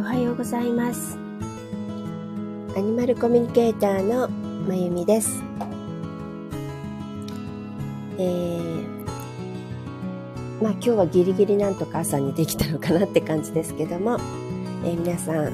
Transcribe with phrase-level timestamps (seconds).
[0.00, 1.18] おはようございます。
[2.74, 5.42] アニマルコミュニケーターのまゆみです。
[8.16, 9.02] えー、
[10.62, 14.16] まあ今日はギリギリなんとか朝にできたのかなって感じですけども、
[14.86, 15.52] えー、皆さん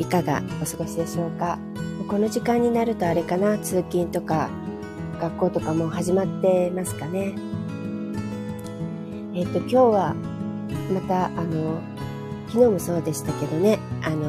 [0.00, 1.60] いかがお過ごしでしょうか？
[2.08, 3.58] この時間になるとあれかな？
[3.58, 4.50] 通勤とか
[5.20, 7.32] 学校とかも始まってますかね？
[9.36, 10.16] えっ、ー、と今日は
[10.92, 11.80] またあの
[12.48, 13.78] 昨日もそうでしたけどね。
[14.02, 14.26] あの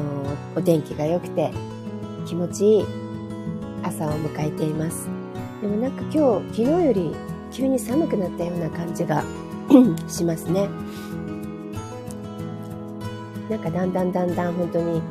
[0.54, 1.50] お天気が良くて
[2.26, 2.84] 気持ちいい
[3.82, 5.08] 朝を迎えています。
[5.62, 7.14] でもなんか今日昨日より
[7.50, 9.24] 急に寒くなったような感じが
[10.08, 10.68] しますね。
[13.48, 15.02] なんかだんだんだんだん本当に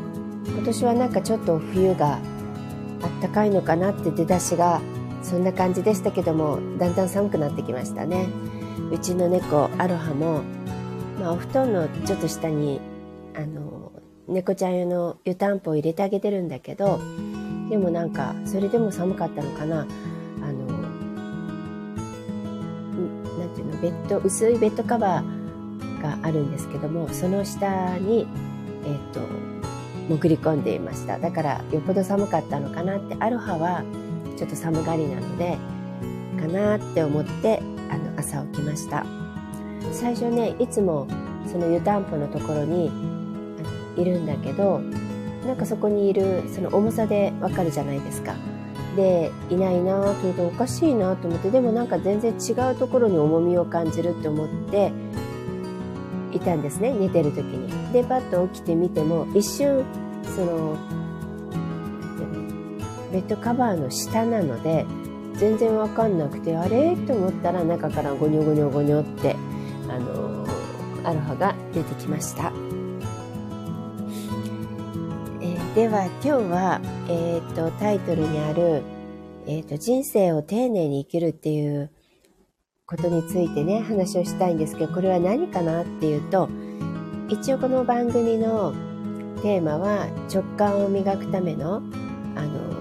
[0.48, 4.82] 今年はなんかちょっと冬があったかいのかなって出だしが
[5.22, 8.28] そんな感じでしたけどもだんだん寒くなってきましたね。
[8.92, 10.42] うちの猫アロハも、
[11.20, 12.80] まあ、お布団のちょっと下に
[13.40, 13.94] あの
[14.28, 17.00] 猫ちゃん用の湯たんぽを入れてあげてるんだけど
[17.70, 19.88] でもなんかそれでも寒かったのかな。
[20.42, 20.68] あの
[23.38, 28.28] なんていうのベッド薄いベッドカバーがあるんですけどもその下に
[28.86, 29.22] えっ、と
[30.10, 31.18] 潜り込んでいました。
[31.20, 33.84] だからよっぽど寒かったのかなってアロハは
[34.38, 35.58] ちょっと寒がりなので
[36.40, 39.06] かなって思ってあの朝起きました。
[39.94, 41.08] 最初ねいつも
[41.46, 42.92] その湯たんぽのところに
[44.00, 44.82] いるんだけど
[45.46, 48.36] なんかそこにいるその重さでわかるじゃないですか。
[48.96, 54.92] でいないなと思っておかしいなと思ってでもなんか全然違うところに重みを感じるって思って
[56.32, 57.94] いたんですね寝てる時に。
[57.94, 59.86] でパッと起きてみても一瞬
[60.36, 60.76] その
[63.14, 64.86] ベッドカバーの下なので
[65.36, 66.96] 全然わかんなくてあれ？
[67.08, 69.36] と思ったら中からゴニョゴニョゴニョって
[69.88, 70.46] あの
[71.04, 72.52] アロハが出てきました。
[75.76, 78.82] では今日は、えーと、タイトルにある、
[79.46, 81.92] えーと「人生を丁寧に生きる」っていう
[82.88, 86.50] ことについてね話をしたいんですけどこれは何かなっていうと
[87.30, 88.74] 一応この番組の
[89.44, 91.84] テーマは直感を磨くための
[92.36, 92.74] あの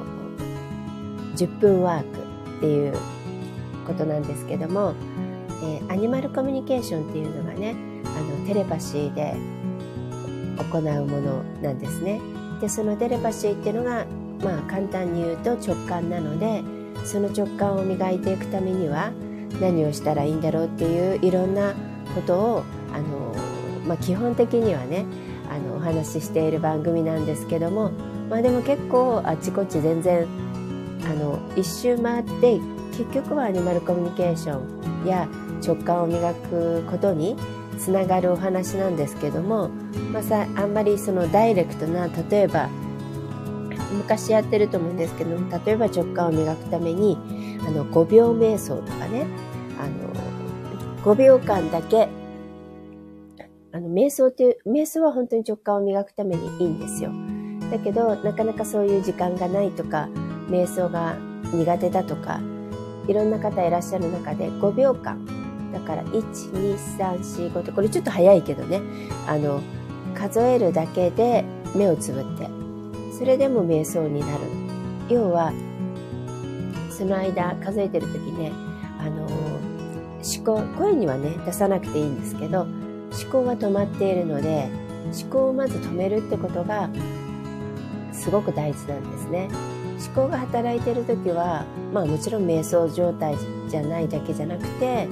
[1.37, 2.07] 10分ワーク
[2.57, 2.95] っていう
[3.87, 4.95] ことなんですけども、
[5.63, 9.37] えー、アニマルコミュニケーションっていうのがねあのテレパシーで
[10.57, 12.38] 行うものなんですね。
[12.61, 14.07] でそのテレパシーっていうのが
[14.43, 16.63] まあ簡単に言うと直感なので
[17.05, 19.13] その直感を磨いていくためには
[19.61, 21.75] 何をしたらいいんだろうっていういろんな
[22.15, 23.35] ことをあの、
[23.87, 25.05] まあ、基本的にはね
[25.51, 27.91] あのお話ししている番組なんですけども、
[28.29, 30.27] まあ、でも結構あちこち全然
[31.05, 32.61] あの一周回って
[32.97, 34.61] 結局はアニマルコミュニケーショ
[35.05, 35.29] ンや
[35.65, 37.37] 直感を磨くことに
[37.79, 39.69] つながるお話なんですけども、
[40.13, 42.69] まあ、さあんまりそのダイレクトな例えば
[43.93, 47.17] 昔やってると思うんですけど例えば直感を磨くために
[47.67, 49.27] あの5秒瞑想とかね
[49.81, 50.13] あの
[51.03, 52.09] 5秒間だけ
[53.73, 57.11] あの瞑想っていう瞑想は本当に直感を磨くためにいいんですよ。
[57.71, 60.09] だけどなかなかそういう時間がないとか
[60.49, 61.17] 瞑想が
[61.53, 62.41] 苦手だとか
[63.07, 65.38] いろんな方いらっしゃる中で5秒間
[65.73, 68.81] だから12345ってこれちょっと早いけどね。
[69.27, 69.61] あの
[70.15, 72.59] 数えるだけで目をつぶって。
[73.19, 74.45] それでも瞑想になる
[75.09, 75.53] 要は
[76.89, 78.53] その間数えてる時ね
[79.01, 82.71] あの思考声にはね出さなくていいんですけど思
[83.33, 84.69] 考は止まっているので
[85.21, 86.89] 思考をまず止めるってことが
[88.13, 89.49] すごく大事なんですね。
[89.99, 93.37] 思考が働いてる時はまあもちろん瞑想状態
[93.69, 95.09] じゃないだけじゃなくて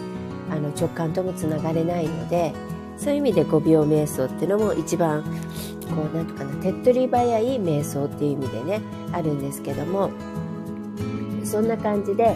[0.50, 2.52] あの直感ともつながれないので
[2.96, 8.80] そういう意味で5秒瞑想っていうのも一番こうなんとかな手っ取り早い瞑想っていう意味でね
[9.12, 10.10] あるんですけども
[11.44, 12.34] そんな感じで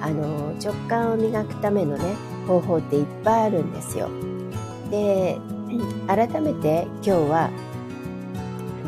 [0.00, 2.14] あの直感を磨くためのね
[2.46, 4.10] 方法っていっぱいあるんですよ。
[4.90, 5.38] で
[6.06, 7.50] 改めて今日は、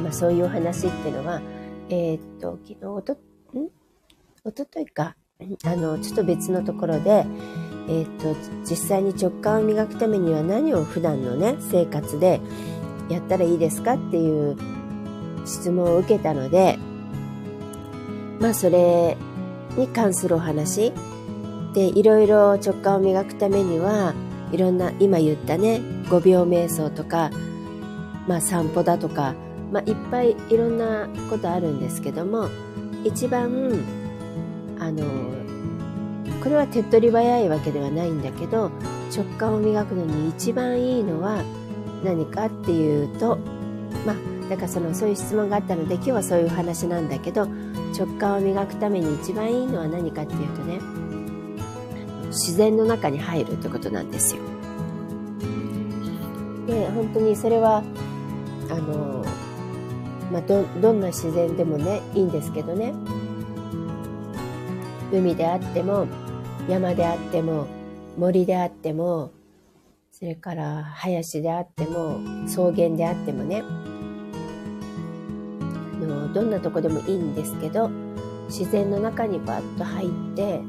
[0.03, 1.41] まあ、そういうお話っていうのは
[1.89, 3.17] えー、っと昨日おとん？
[4.45, 5.17] おとといか
[5.65, 7.25] あのちょっと別のところで
[7.89, 8.35] えーと、
[8.69, 12.41] 実際に直感を磨くためには何を普段のね生活で
[13.09, 14.57] やったらいいですかっていう
[15.45, 16.79] 質問を受けたので
[18.41, 19.17] まあそれ
[19.77, 20.93] に関するお話
[21.75, 24.15] でいろいろ直感を磨くためには
[24.53, 27.31] いろんな今言ったね5秒瞑想とか、
[28.29, 29.35] まあ、散歩だとか、
[29.73, 32.49] まあ、いっぱいいろんなことあるんですけども
[33.03, 33.85] 一番
[34.79, 35.03] あの
[36.45, 38.71] これは手っ取り早いわけではないんだけど
[39.11, 41.43] 直感を磨くのに一番いいのは
[42.05, 43.39] 何かっていうと
[44.05, 47.47] まあだからそのそういう質問があったので今日はそういう話なんだけど
[47.97, 50.81] 直感を磨くために一番いいのは何かっていうとね
[52.27, 54.43] 自然の中に入るってことなんですよ。
[56.67, 57.83] で本当にそれは
[58.69, 59.25] あの、
[60.31, 62.93] まあ、どどんな自然でもねいいんですけどね
[65.11, 66.07] 海であっても
[66.69, 67.67] 山であっても
[68.17, 69.33] 森であっても
[70.11, 73.63] それから林であっても草原であってもね。
[76.03, 77.89] あのどんなとこでもいいんですけど
[78.49, 80.61] 自然の中にバッと入って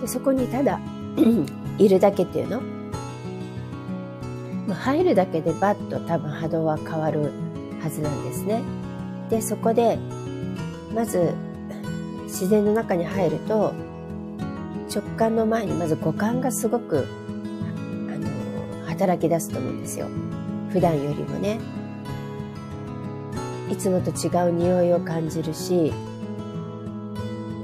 [0.00, 0.80] でそこにただ
[1.78, 2.60] いるだけっていうの、
[4.74, 7.32] 入るだけでバッと多分波動は変わる
[7.80, 8.62] はずなんですね。
[9.30, 9.98] でそこで
[10.94, 11.34] まず
[12.24, 13.72] 自然の中に入ると
[14.92, 17.06] 直感の前にまず五感がすごく
[18.08, 20.08] あの働き出すと思うんですよ。
[20.70, 21.60] 普段よりもね。
[23.70, 25.92] いつもと違う匂いを感じるし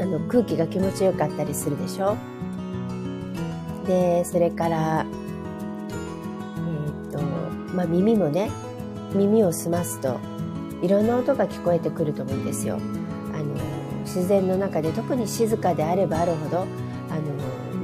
[0.00, 2.16] あの空気が気持ちよかったりするでしょ？
[3.86, 7.18] でそれからえー、っと
[7.74, 8.50] まあ耳もね
[9.14, 10.18] 耳を澄ますと
[10.80, 12.78] いろんな音が聞こえてくると思うんですよ。
[13.34, 13.54] あの
[14.02, 16.66] 自然の中で特に静かであればあるほど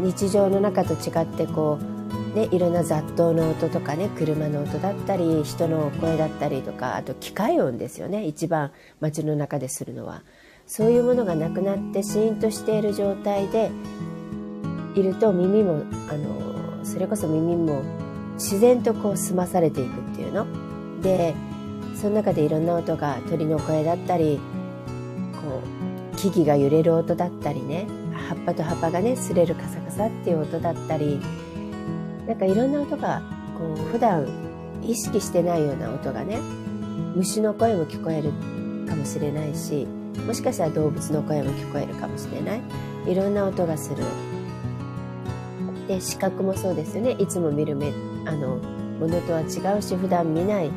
[0.04, 1.78] 日常の中と違ってこ
[2.34, 8.70] う、ね、いろんな雑踏の音とかね車の音だったり人の声だったりとかあと機械音ですよね一番
[9.00, 10.22] 街の中でするのは。
[10.66, 13.70] そういうものがなくなってシーンとしている状態で
[14.94, 17.82] いると耳もあのそれこそ耳も
[18.34, 20.46] 自然とこう澄まされていくっていうの
[21.02, 21.34] で
[21.94, 24.40] その中でいろんな音が鳥の声だったり
[25.42, 25.62] こ
[26.14, 27.86] う木々が揺れる音だったりね
[28.28, 31.20] 葉っぱと葉っぱがね擦れるカサカサっていう音だったり
[32.26, 33.22] なんかいろんな音が
[33.58, 34.26] こう普段
[34.82, 36.38] 意識してないような音がね
[37.14, 38.32] 虫の声も聞こえる
[38.88, 39.86] かもしれないし
[40.26, 42.60] もしかしたら動物の声も聞こえるかもしれない。
[43.06, 44.02] いろんな音がする。
[45.86, 47.10] で視覚もそうですよね。
[47.18, 47.92] いつも見る目
[48.24, 48.56] あの
[48.98, 50.70] ものとは違うし普段見ない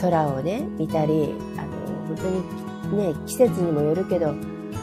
[0.00, 1.72] 空をね見たりあの
[2.06, 2.42] 本
[2.92, 4.34] 当にね季節にもよるけど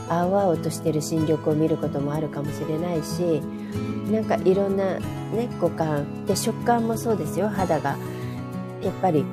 [0.09, 3.41] 青々としてる新緑を見ることもあるかもしれないし
[4.11, 6.25] なんかいろんなね五感。
[6.25, 7.47] で食感もそうですよ。
[7.47, 7.95] 肌が。
[8.81, 9.23] やっぱり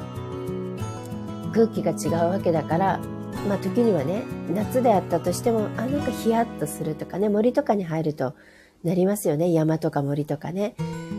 [1.53, 3.01] 空気が違うわけだから。
[3.49, 8.35] まあ時にはね夏であったとしてもあなんかヒヤッとするとかね森とかに入ると
[8.83, 9.53] なりますよね。
[9.53, 10.75] 山とか森とかね。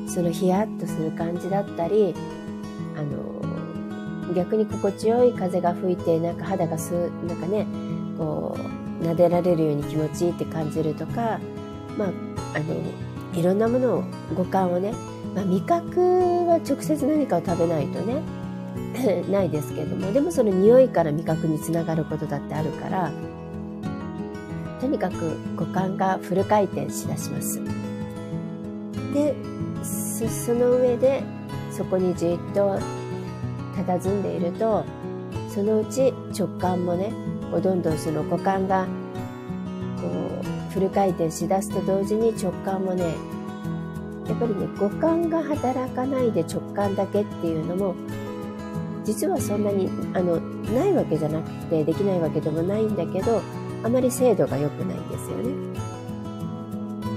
[0.08, 2.16] そのヒヤッとする感じだったり
[2.96, 7.66] あの逆に心地よい風が吹いてなんか肌がすなんかね
[8.18, 11.40] こう撫でられるように気持ちいいって感じるとか
[11.98, 12.10] まあ
[12.56, 12.76] あの
[13.34, 14.04] いろんなものを
[14.36, 14.94] 五感をね、
[15.36, 16.00] まあ、味覚
[16.48, 18.22] は直接何かを食べないとね
[19.30, 23.12] ないですけれどもでもその匂いから味覚につながることだってあるから
[24.80, 27.60] とにかく五感がフル回転しだします。
[29.14, 29.34] で
[30.28, 31.24] その上で
[31.72, 32.80] そこにじっと
[33.76, 34.84] 佇んでいると
[35.50, 37.12] そのうち直感もね
[37.52, 38.86] こうどんどんその五感が
[40.02, 40.08] こ
[40.70, 43.16] うフル回転しだすと同時に直感もね
[44.28, 47.96] やっぱりね五感が働かないで直感だけっていうのも
[49.04, 53.42] 実はそんなにあのないわけじゃなくてできないわけでもないんだけど
[53.84, 55.98] あまり精度が良くないんですよね。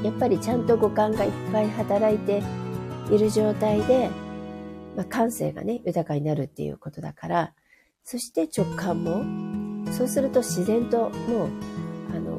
[0.04, 2.42] やっぱりちゃんと五感がいっぱい働いて
[3.10, 4.08] いる状態で、
[4.96, 7.52] まあ、感性がね豊かになるっていうことだから
[8.04, 9.59] そして直感も
[9.90, 11.48] そうすると自然ともう
[12.14, 12.38] あの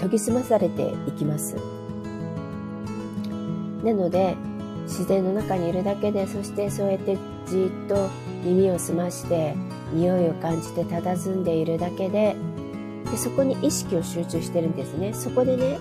[0.00, 1.56] 研ぎ澄まされていきます。
[3.84, 4.36] なので
[4.84, 7.16] 自然の中にいるだけでそしてそうやって
[7.46, 8.08] じっと
[8.44, 9.54] 耳を澄まして
[9.92, 12.36] 匂いを感じて佇んでいるだけで
[13.10, 15.78] でそこに意識を集中してるんですねそこでね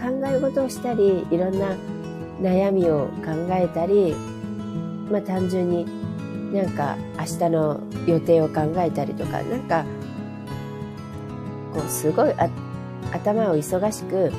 [0.00, 1.76] 考え事をしたりいろんな
[2.40, 4.14] 悩みを考えたり
[5.10, 5.86] まあ単純に
[6.52, 9.84] なんか明日の予定を考えたりとかなんか
[11.72, 12.34] こうすごい
[13.12, 14.32] 頭を忙しく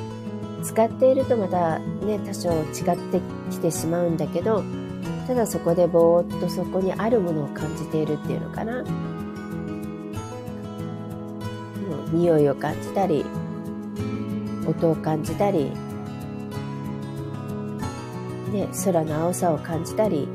[0.62, 2.64] 使っているとまたね多少違っ
[3.10, 4.62] てきてしまうんだけど
[5.26, 8.84] ただそこでぼーっとそこにあるものを感じているっていうのかな。
[12.12, 13.24] 匂いを感じたり
[14.66, 15.72] 音を感じたり、
[18.52, 20.28] ね、空の青さを感じたり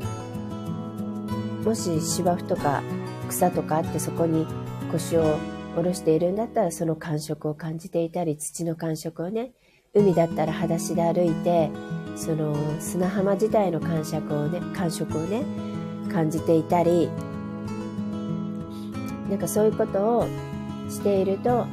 [1.68, 2.82] もし芝生とか
[3.28, 4.46] 草とかあってそこに
[4.90, 5.38] 腰を
[5.76, 9.52] 下ろしているんだったらその感触を感じていたり土の感触をね
[9.92, 11.68] 海だったら裸足で歩いて
[12.16, 15.42] その砂浜自体の感触をね感触をね
[16.10, 17.10] 感じていたり
[19.28, 20.28] なんかそういうことを
[20.88, 21.66] していると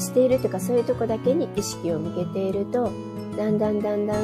[0.00, 2.90] しているというかそういうとこだけに意識を向けていると
[3.36, 4.18] だんだんだんだん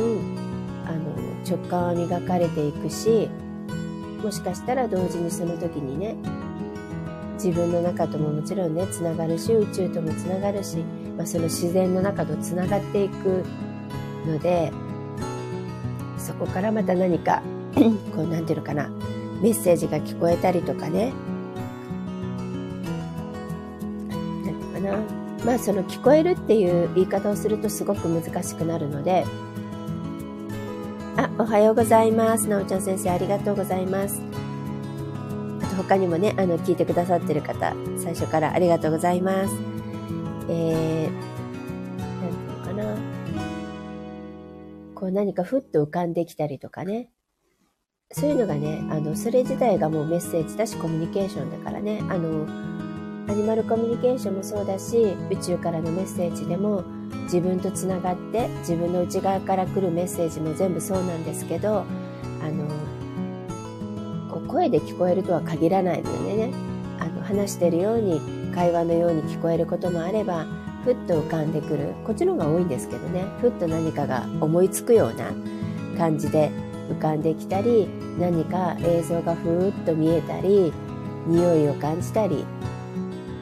[0.89, 1.15] あの
[1.49, 3.31] 直感は磨かれていくし
[4.23, 6.17] もしかしたら同時にその時にね
[7.35, 10.79] 自分の中とももちろんねつながるし宇宙ともつながるし、
[11.17, 13.45] まあ、その自然の中とつながっていく
[14.27, 14.71] ので
[16.19, 17.43] そこからまた何か
[18.15, 18.89] こうなんていうのかな
[19.41, 21.13] メッセージが聞こえたりとかね。
[24.09, 24.99] なんていうかな。
[25.45, 29.25] まあその聞こえるっていう言い方をするとすごく難しくなるので
[31.21, 32.49] あおはようございます。
[32.49, 34.23] なおちゃん先生ありがとうございます。
[35.63, 39.55] あと他にもねあの聞いてくださってる方最初からありがとうございます。
[40.49, 41.11] えー、
[41.99, 42.97] なんていうのかな。
[44.95, 47.11] こう何かふっと浮かんできたりとかね。
[48.13, 52.45] そういうのがね、あの、それ自体がもうメッセージだし、コミュニケーションだからね、あの、
[53.31, 56.83] アニマルコミュニケーションもそうだし、宇宙からのメッセージでも、
[57.27, 61.85] 自分とつながって、自分の内側から来るメッセージも全部そうなんですけど、
[62.43, 62.67] あの、
[64.33, 66.53] こう声で聞こえるとは限らないのでね、
[66.99, 68.21] あの、話してるように、
[68.53, 70.47] 会話のように聞こえることもあれば、
[70.85, 71.95] ふっと浮かんでくる。
[72.05, 75.31] こっちの方が多いんですけどね、ふっと何かが思いつくような
[75.97, 76.51] 感じで、
[76.91, 80.73] 浮かんできたり何か映像がふーっと見えたり
[81.29, 82.45] 匂いを感じたり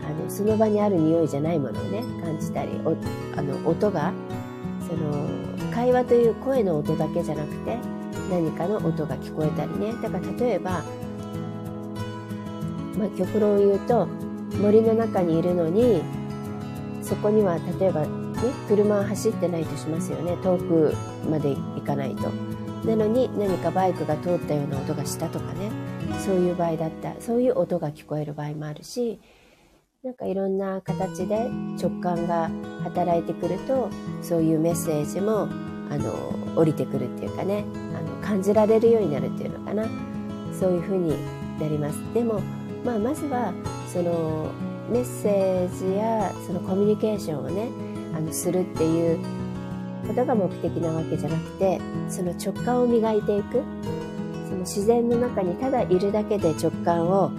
[0.08, 2.70] あのその場にある匂いじゃないものをね感じたり
[3.36, 4.12] あの音が
[4.88, 5.28] その
[5.70, 7.76] 会話という声の音だけじゃなくて
[8.30, 9.92] 何かの音が聞こえたりね。
[10.02, 10.82] だから例えば、
[12.96, 14.06] まあ、極論を言うと
[14.60, 16.02] 森の中にいるのに
[17.02, 18.08] そこには例えば、ね、
[18.66, 20.36] 車は走ってないとしますよね。
[20.42, 20.94] 遠く
[21.30, 22.30] まで行かないと。
[22.86, 25.70] なのに何かバイクが通ったような音がしたとかね。
[26.18, 29.20] そういう場合だったそういう音が聞こえる場合もあるし
[30.04, 31.50] なんかいろんな形で
[31.80, 32.48] 直感が
[32.84, 33.90] 働いてくると
[34.22, 35.48] そういうメッセージも
[35.90, 36.12] あの
[36.54, 37.64] 降りてくるっていうかね
[37.96, 39.86] あの感じられるようになるっていうのかな。
[40.58, 41.10] そういうふうに
[41.60, 41.98] なります。
[42.14, 42.40] でも、
[42.84, 43.52] まあ、まずは
[43.92, 44.50] その
[44.90, 47.68] メッセージやそのコミュニケーションをね
[48.16, 49.18] あのするっていう
[50.06, 53.62] ことが目的なわけじゃなくてその直感を磨いていく。
[54.48, 57.30] その自然の中にただいるだけで直感を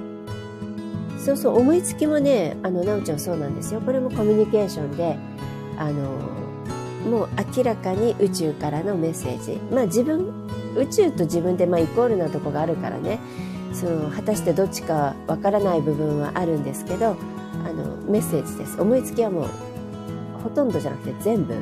[1.19, 3.81] そうそう思いつきもねあのなおちゃんそうなんですよ。
[3.81, 5.17] これもコミュニケーションで
[5.77, 6.09] あの
[7.09, 9.59] もう明らかに宇宙からのメッセージ。
[9.73, 10.31] まあ自分
[10.75, 13.19] 宇宙と自分ってまあイコールなとこがあるからね。
[13.73, 17.13] その果たしてどっちかわからない部分はあるんですけどあ
[17.71, 18.81] のメッセージです。
[18.81, 19.47] 思いつきはもう
[20.41, 21.53] ほとんどじゃなくて全部。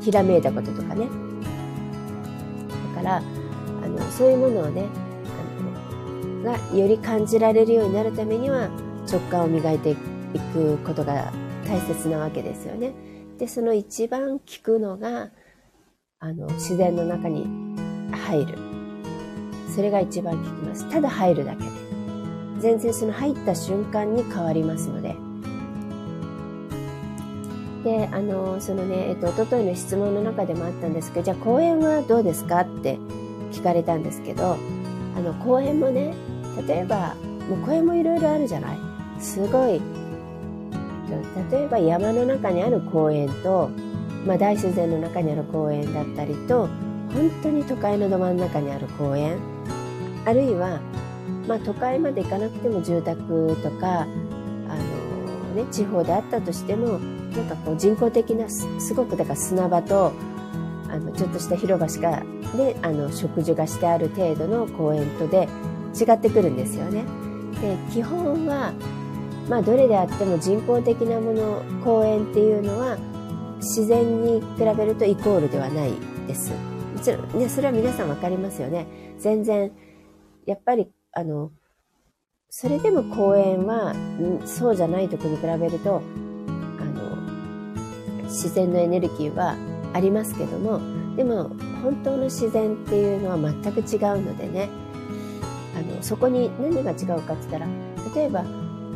[0.00, 1.06] ひらめいたこととかね。
[2.94, 3.20] だからあ
[3.86, 4.86] のそういうものをね
[6.48, 8.70] がより感じられるようになるためには
[9.10, 9.96] 直感を磨いてい
[10.52, 11.32] くことが
[11.66, 12.92] 大切なわけですよね。
[13.38, 15.30] でその一番効くのが
[16.18, 17.46] あの自然の中に
[18.12, 18.58] 入る。
[19.74, 20.90] それが一番効きます。
[20.90, 21.70] ただ入るだけで。
[22.58, 25.14] 全然その入った瞬間に変わりますので。
[27.84, 32.98] であのそのね、えっと一昨日の質問の中でもあったんですけどじゃあ公演はどうですかって
[33.52, 34.56] 聞かれたんですけど
[35.16, 36.12] あの公園もね
[36.66, 37.14] 例えば
[37.48, 38.78] もう公園もいろいろあるじゃない？
[39.20, 39.80] すごい。
[41.50, 43.70] 例えば山の中にある公園と、
[44.26, 46.68] まあ、大自然の中にある公園だったりと
[47.14, 49.38] 本当に都会のど真ん中にある公園。
[50.26, 50.80] あるいは、
[51.46, 60.12] まあ、都会まで行かなくても住宅とかあの、ね、地方であったとしてもなんかこう人工的なすごくだから砂場と
[60.90, 62.22] あのちょっとした広場しか
[62.56, 65.48] であの植樹がしてある程度の公園とで
[65.94, 67.04] 違ってくるんですよね。
[67.60, 68.72] で基本は、
[69.48, 72.96] まあ、どれであっても人工的なもの公園っていうのは
[73.58, 75.92] 自然に比べるとイコールではない
[76.26, 76.52] です。
[76.52, 78.86] もちろんねそれは皆さん分かりますよね。
[79.18, 79.72] 全然
[80.46, 81.50] やっぱりあの
[82.50, 83.94] それでも公園は
[84.46, 86.00] そうじゃないとこに比べると
[86.80, 89.56] あの自然のエネルギーは
[89.92, 90.80] ありますけども
[91.16, 91.50] でも
[91.82, 94.68] 本当の自然っていうのは全く違うのでね
[95.78, 97.66] あのそこに何が違うかって言ったら
[98.14, 98.44] 例えば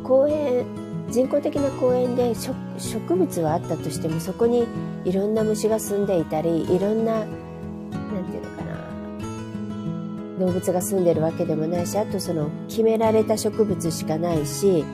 [0.03, 0.67] 公園
[1.11, 4.67] 人工的な公園で植物はあったとしてもそこに
[5.05, 14.85] いろんな虫が住んでいたりいろんな何て言うのかな動物が住んでるわけでもないしあとその決められた植物しかないし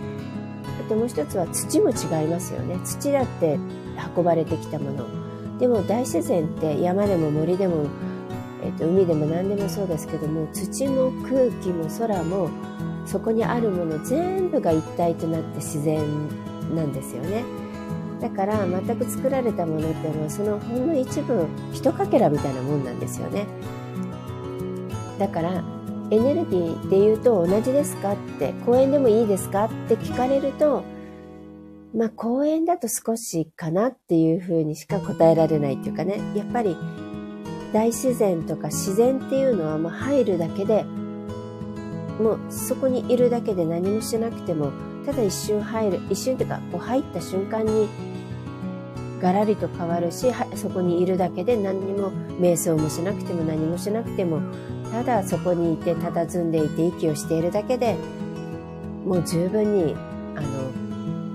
[0.85, 2.79] あともう一つは土も違いますよね。
[2.85, 3.59] 土だって
[4.17, 5.07] 運ばれてきたもの。
[5.59, 7.87] でも大自然って山でも森でも、
[8.63, 12.51] えー、と海でも何でもそうですけども土も空気も空も
[13.07, 16.01] そこにあるもの全部が一体となって自然
[16.75, 17.45] なんですよね。
[18.21, 23.47] だから全く作られたものってもうそのほんの一部一かけらみたいなもんなんですよね。
[25.19, 25.65] だから
[26.11, 30.83] エネルギーで言うと同じですかって公園でもいいですかって聞かれると
[31.95, 36.21] まあ公園だと少しかなっていうふうにしか答えられないっていうかね。
[36.35, 36.77] やっぱり
[37.73, 40.85] 大自然とか自然っていうのはもう入るだけで
[42.19, 44.73] もうそこにいるだけで何もしなくても
[45.07, 47.89] ただ一瞬入る一瞬っていうかこう入った瞬間に
[49.21, 54.41] ガラリと変わるしそこにいるだけで何にも瞑想もしなくても何もしなくても
[54.91, 57.97] ただそこにいて佇んでいて息をしているだけで
[59.05, 59.95] もう十分に
[60.37, 60.71] あの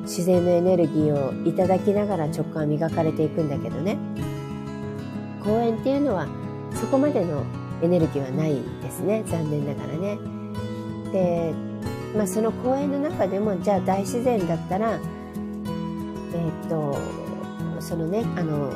[0.04, 3.98] 自然のエネルギーをいただきながら直感は磨かれていくんだけどね。
[5.44, 6.28] 公園っていうのは
[6.74, 7.44] そこまでの
[7.82, 9.24] エネルギーはないですね。
[9.28, 10.18] 残念ながらね。
[11.12, 11.54] で、
[12.16, 14.98] まあ、その公園の中でもじゃあ大自然だったらえ
[16.66, 16.98] っ、と
[17.80, 18.72] そのねあの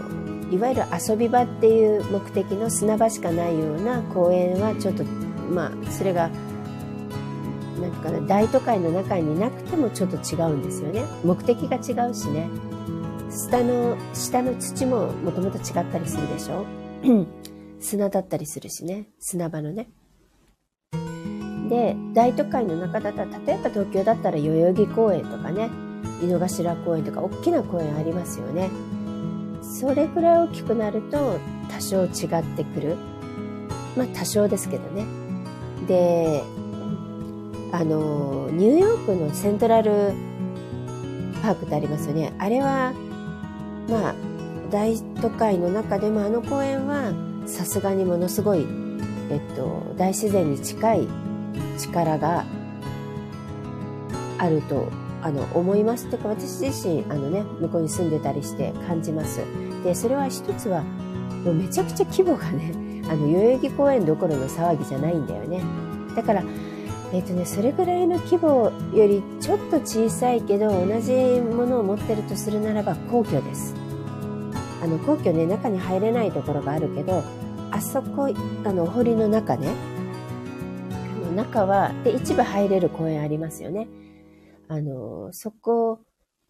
[0.52, 6.30] いわゆる遊び場っていう目的の砂場しかないような公園はちょっとまあそれが
[7.82, 11.04] なんかな大都会の中になくてもちょっと違うんですよね。
[11.24, 12.50] 目的が違うしね。
[13.38, 16.66] 下の下の土ももともと違ったりするでしょ？
[17.80, 19.10] 砂だったりするしね。
[19.20, 19.90] 砂場のね。
[21.70, 25.70] で大都会の中だったら例えば東京だったら代々木公園とかね。
[26.24, 28.70] 井の頭公園とか大きな公園ありますよね。
[29.62, 31.40] それぐらい大きくなると
[31.70, 32.96] 多少違ってくる。
[33.96, 35.06] まあ多少ですけどね。
[35.88, 36.44] で
[37.72, 40.14] あのニューヨークのセントラル
[41.44, 42.34] パークってありますよね。
[42.40, 42.94] あれは
[43.90, 44.16] まあ
[44.70, 47.14] 大都会の中でもあの公園は
[47.46, 48.68] さすがにものすごい、
[49.30, 51.08] えっと、大自然に近い
[51.78, 52.46] 力が
[54.38, 54.90] あると
[55.22, 59.42] あの思いますとか私自身あの、ね、向こうに住んでたりして感じます。
[59.84, 60.84] でそれは一つは
[61.46, 62.74] もうめちゃくちゃ規模がね
[63.10, 65.62] あの代々木公園どころの騒ぎじゃないんだよね。
[66.16, 66.44] だから
[67.14, 73.76] えっ、とね、それぐらいの規模よりちょっと小さいけど同じものを持ってるとするならば皇居です。
[74.84, 77.24] あの皇居ね中に入れないところがあるけど
[77.72, 78.30] あそこ
[78.64, 79.70] あのお堀の中ね
[81.38, 83.88] 中は、で、一部入れる公園ありますよね。
[84.68, 86.00] あの、そこ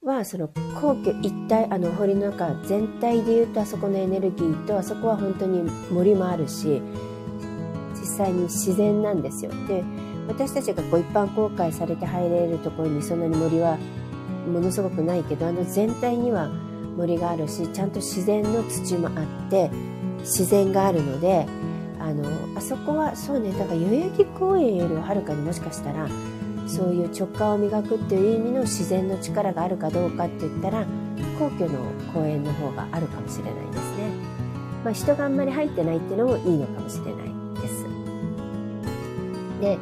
[0.01, 0.47] は、その
[0.81, 6.81] 皇居一体、あの、堀の中全体で言うと、あそこのエネルギーと、あそこは本当に森もあるし、
[7.99, 9.51] 実際に自然なんですよ。
[9.67, 9.83] で、
[10.27, 13.77] 私たちがこう一般公開されて入れるところにそんなに森は
[14.51, 16.49] ものすごくないけど、あの全体には
[16.95, 19.69] 森があるし、ちゃんと自然の土もあって、
[20.19, 21.45] 自然があるので、
[21.99, 22.23] あの
[22.57, 26.07] あそこはそうねだから代々木公園よりははるかにもしかしたら
[26.67, 30.85] そういう直感を磨くっていう意味の自然の力があるかどうかって言ったら
[31.39, 31.79] 皇居の
[32.13, 34.09] 公園の方があるかもしれないですね。
[34.83, 37.85] まあ、人があんまり入ってないっていうのもいいのかもしれないです。
[39.59, 39.77] で、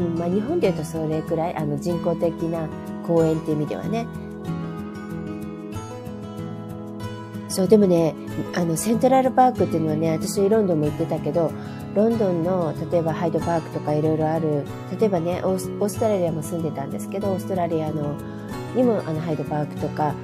[0.00, 2.68] うんまあ、日本でいうとそれくらいあの人工的な
[3.06, 4.06] 公園っていう意味ではね。
[7.48, 8.14] そうでもね
[8.54, 11.50] あのセントラルパークっていうのはね私ロンドンも行ってたけど
[11.96, 14.64] ロンドンの例えばハイドパークとかいろいろある
[15.00, 18.16] 例えばねオーストラリアも住んでたんですけどオーストラリアの
[18.76, 20.14] にもあのハイドパークとか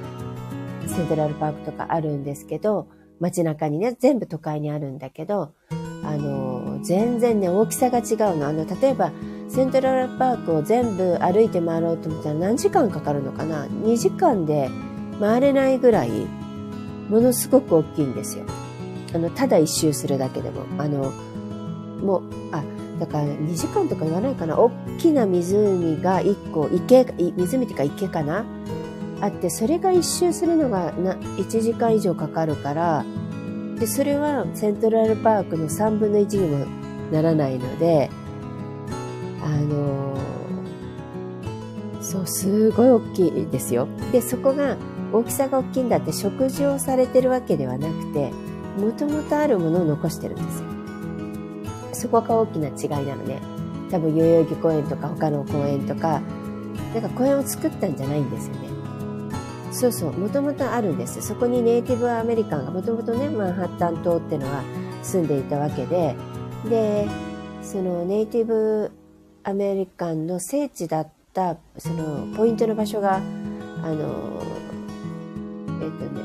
[0.87, 2.87] セントラルパークとかあるんですけど
[3.19, 5.53] 街中にね全部都会にあるんだけど
[6.05, 8.47] あの全然ね大きさが違うの。
[8.47, 9.11] あの例えば
[9.57, 14.69] セントラルパークを全部歩いて回ろうと思ったら何時間かかるのかな？2時間で
[15.19, 16.27] 回れないぐらい
[17.09, 18.45] ものすごく大きいんですよ。
[19.15, 20.61] あの、ただ一周するだけでも。
[20.77, 21.11] あの、
[22.03, 22.63] もう、あ、
[22.99, 24.59] だから2時間とか言わないかな？
[24.59, 28.45] 大きな湖が1個、池、湖っていうか池かな？
[29.21, 33.03] あって、それが一周するのがな1時間以上かかるから、
[33.79, 36.67] で、それはセントラルパークの3分の1にも
[37.11, 38.11] ならないので、
[39.47, 40.17] あの
[42.01, 43.87] そう、すごい大きいですよ。
[44.11, 44.75] で、そこが
[45.13, 48.31] 大きさが大きいんだって食事をされてるわけではなくて
[48.77, 50.67] もともとあるものを残してるんですよ。
[51.93, 53.41] そこが大きな違いなのね。
[53.89, 56.21] 多分代々木公園とか他の公園とか
[56.93, 58.69] なんか公園を作ったんじゃないんですよね。
[59.71, 60.11] そうそう。
[60.11, 61.21] もともとあるんです。
[61.21, 64.61] そこにネイティブアメリカンがもともとねマンハッタン島っていうのは
[65.03, 66.15] 住んでいたわけで。
[66.69, 67.07] で
[67.63, 68.91] そのネイティブ
[69.47, 74.41] アメリカンの聖地だったそのポイントの場所があの
[75.81, 76.21] えっ、とね、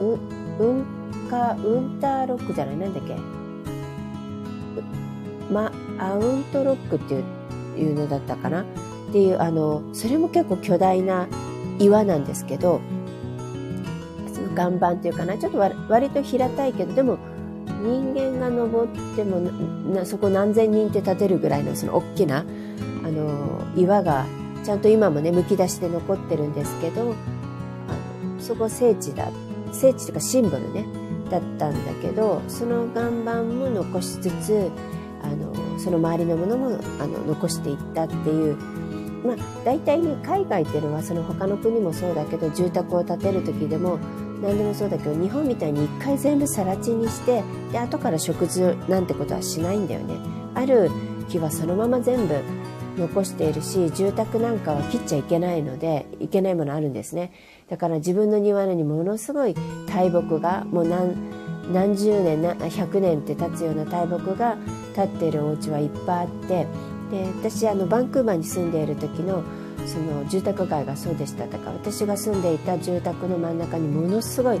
[0.00, 0.18] う、
[0.64, 0.84] うん
[1.30, 2.76] か、ウンターロックじゃない？
[2.76, 3.14] なんだっけ？
[5.48, 7.14] ま、アウントロックって
[7.80, 8.62] いうのだったかな？
[8.62, 8.64] っ
[9.12, 11.28] ていうあのそれも結構巨大な
[11.78, 12.80] 岩なんですけど
[14.34, 15.38] その岩盤っていうかな？
[15.38, 17.18] ちょっと割と平たいけどでも
[17.86, 19.38] 人間が登っても
[19.94, 22.42] なそこ何千人って立てるぐらいのその大きなあ
[23.08, 24.26] の岩が
[24.64, 27.14] ちゃんと今もねむき出しで残ってるんですけど
[27.88, 29.28] あのそこ聖地だ。
[29.72, 30.86] 聖地というかシンボルね
[31.30, 34.70] だったんだけどその岩盤も残しつつ
[35.22, 38.56] あのその周りのものもあの残していったっていう
[39.24, 43.98] まあ大体ね海外っていうのはその他の国もそうだけど住宅を建てる時でも
[44.42, 50.14] 何でもそうだけど日本みたいに一回全部更地にしてで後から食事なんてことはしないんだよね。
[50.54, 50.90] ある
[51.28, 52.34] 木はそのまま全部
[52.96, 57.32] 残しているし住宅なんかは切っちゃいけないのでいけないものあるんですね。
[57.68, 59.54] だから自分の庭にものすごい
[59.86, 61.14] 大木がもう何
[61.72, 64.56] 何十年な100年って経つような大木が
[64.94, 66.66] 建っているお家はいっぱいあって。
[67.10, 69.44] で私あのバンクーバーに住んでいる時の
[69.86, 74.60] その住宅街がそうでしただから私が住んでいた住宅の真ん中にものすごい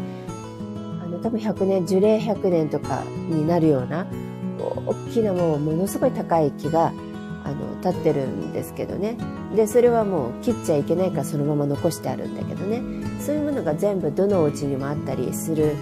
[1.02, 4.06] あの多分100年樹齢100年とかになるような
[4.86, 6.92] 大きなもうものすごい高い木が
[7.44, 9.16] あの立ってるんですけどね。
[9.54, 12.82] でそれはもう切っちゃいけないからそのまま残してあるんだけどね。
[13.20, 15.76] そういうものが全部どのお家にもあったりする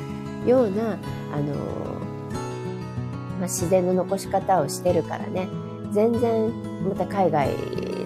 [0.46, 0.98] ような
[1.32, 5.48] あの、まあ、自然の残し方をしてるからね。
[5.92, 6.52] 全然
[6.86, 7.48] また海外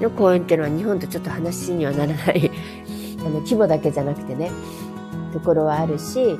[0.01, 2.51] の公園っていうのは日本とちょっと話にはならない
[3.21, 4.51] あの規模だけじゃなくてね
[5.33, 6.39] ところはあるし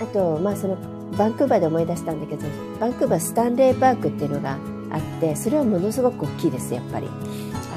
[0.00, 0.76] あとまあその
[1.16, 2.46] バンクーバーで思い出したんだけど
[2.80, 4.56] バンクーバースタンレーパークっていうのが
[4.90, 7.08] あってそれはものすごく大きいですやっぱり。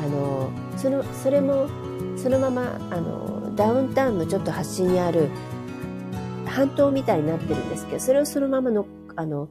[0.06, 1.68] あのそのそれも
[2.16, 5.30] そのままあのダウンタウンのちょっと端にある
[6.46, 9.50] 半島みたいになってるんですけどそれをそのままのあの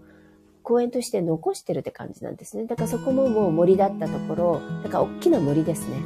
[0.65, 2.65] 公園として残してるって感じなんですね。
[2.65, 5.97] だからそこももう森だったところだから大きな森ですね。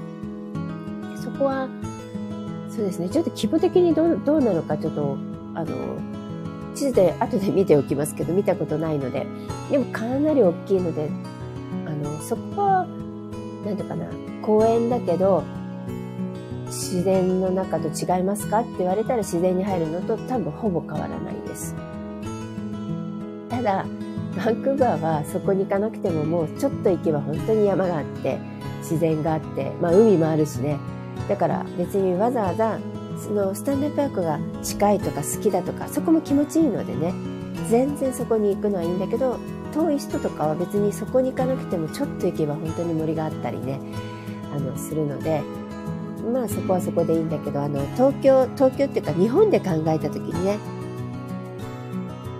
[1.24, 1.68] そこは
[2.68, 3.08] そうですね。
[3.08, 5.16] ちょっと規模的にどうどうなのかちょっと
[5.54, 5.74] あの
[6.74, 9.26] 地図で後で見ておきますけど見たことないので。
[9.70, 11.08] でもかなり大きいので
[11.86, 12.86] あのそこは
[13.64, 14.06] 何ていうかな
[14.42, 15.44] 公園だけど
[16.66, 18.60] 自然の中と違いますか？
[18.60, 21.74] って言われたら自然に入るのと多分ほぼ変わらないです。
[23.48, 23.84] ただ
[24.36, 28.38] バンクーバーはそこに行かなくてももうちょっと行けば本当に山があって
[28.80, 30.78] 自然があって、まあ、海もあるしね。
[31.28, 32.78] だから別にわざわざ
[33.18, 37.38] そのスタンレーパークが近いとか好きだとかそこも気持ちいいのでね。
[37.68, 39.38] 全然そこに行くのはいいんだけど
[39.74, 43.80] 遠い人とかは別にそこに行かなくてもちょっと行けば本当に森があったりね
[44.54, 45.42] あのするので
[46.32, 50.58] まあそこはそこでいいんだけどあの東京東京っていうか日本で考えた時にね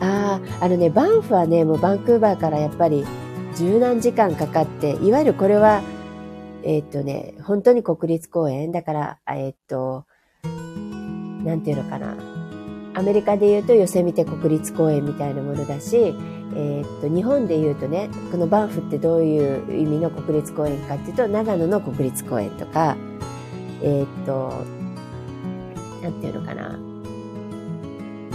[0.00, 3.04] あああのねバンフはねもうバンクーバーからやっぱり
[3.56, 5.82] 十何時間かかっていわゆるこれは
[6.62, 10.04] えー、っとね本当に国立公園だからえー、っと
[11.44, 12.16] なんていうのかな
[12.94, 22.96] アメリカで言うとヨセミテ国立公園みたいなものだし、えー、っと日本で言うとねこのバンフってどういう意味の国立公園かっていうと長野の国立公園とか
[23.82, 24.64] えー、っと
[26.02, 26.76] なんていうのかな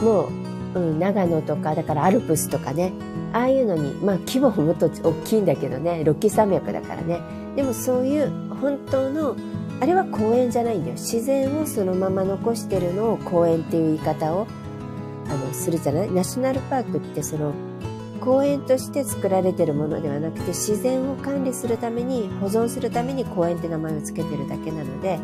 [0.02, 2.92] もううん、長野とかだからアルプスとかね。
[3.32, 6.04] ああいうのにまあ規模ももっと大きいんだけどね。
[6.04, 7.20] ロッキー山脈だからね。
[7.56, 8.32] でもそういう
[8.62, 9.36] 本当の
[9.82, 10.94] あれは公園じゃないんだよ。
[10.94, 14.48] 自然をそのまま残してるのを公園っていう言い方を
[15.30, 16.12] あのするじゃない？
[16.12, 17.54] ナショナルパークってその
[18.20, 25.20] 公園として作られてるものではなくて自然を管理するために保存するために公園って名前を付けてるだけなので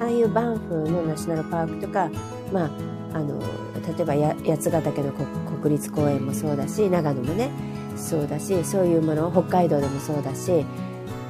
[0.00, 2.10] ああいうバンフのナショナルパークとか
[2.52, 2.70] まあ
[3.12, 3.40] あの
[3.86, 7.50] 例えば八ヶ岳の国立公園もそうだし長野もね
[7.96, 10.64] そうだしそういうもの北海道でもそうだし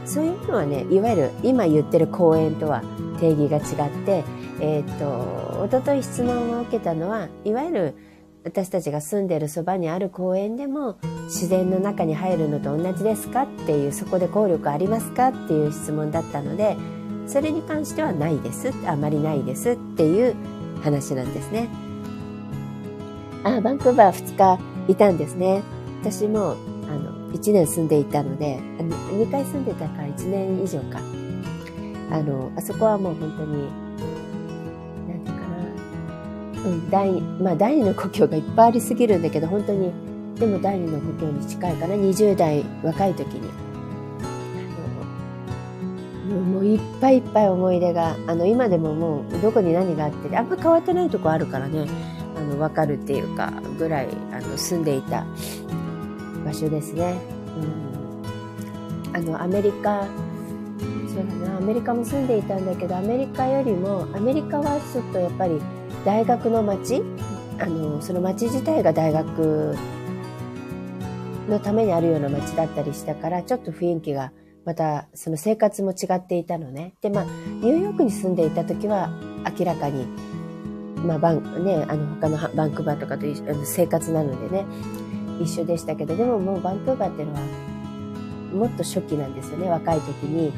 [0.07, 2.83] そういうのはねいわゆる今言ってる公園とは
[3.19, 4.25] 定義が違って、
[4.61, 7.95] えー、っと一昨日質問を受けたのはいわゆる
[8.45, 16.77] 私たちが住んでるそばにある公園でも自然の中に入るのと同じですかっていうそこで効力ありますかっていう質問だったので
[17.27, 20.37] それに関してはないですあまりないですっていう
[20.83, 21.84] 話なんですね。
[23.45, 25.63] あ、バンクーバー2日いたんですね。
[26.01, 26.57] 私も
[26.89, 30.99] あの1年住んでいたので、2回住んでたから1年以上か。
[32.11, 33.69] あの、あそこはもう本当に、
[35.09, 35.43] なんていうか
[36.63, 36.71] な。
[36.71, 39.93] うん、第、まあ第二の故郷がいっぱいありすぎるんだけど、本当に、
[40.37, 41.95] でも第二の故郷に近いかな。
[41.95, 43.75] 20代若い時に。
[46.35, 51.87] もういっぱいいっぱい思い出があの今でももうどこに何があってあんま変わってないとこあるからね
[52.55, 55.25] の分かるっていうかぐらいあの住んでいた
[56.45, 57.17] 場所ですね。
[57.59, 57.95] うん
[59.15, 60.09] あのアメリカ
[61.07, 65.61] そうだなアメリカも住んでいたんだけどアメリカよりもアメリカはちょっとやっぱり
[66.05, 67.01] 大学の街
[67.61, 69.77] あのその街自体が大学
[71.49, 74.33] のためにあるような街だったりしたからちょっと雰囲気が
[74.65, 79.11] またその生活も違っていたのねでまあニューヨークに住んでいた時は
[79.59, 80.09] 明らかに
[81.05, 83.27] まあバンねあの他のバンクーバーとかと
[83.65, 84.67] 生活なのでね
[85.41, 87.41] 一緒でしたけどでももうバンクーバーっていうのは
[88.55, 90.53] もっと初期なんですよね若い時に。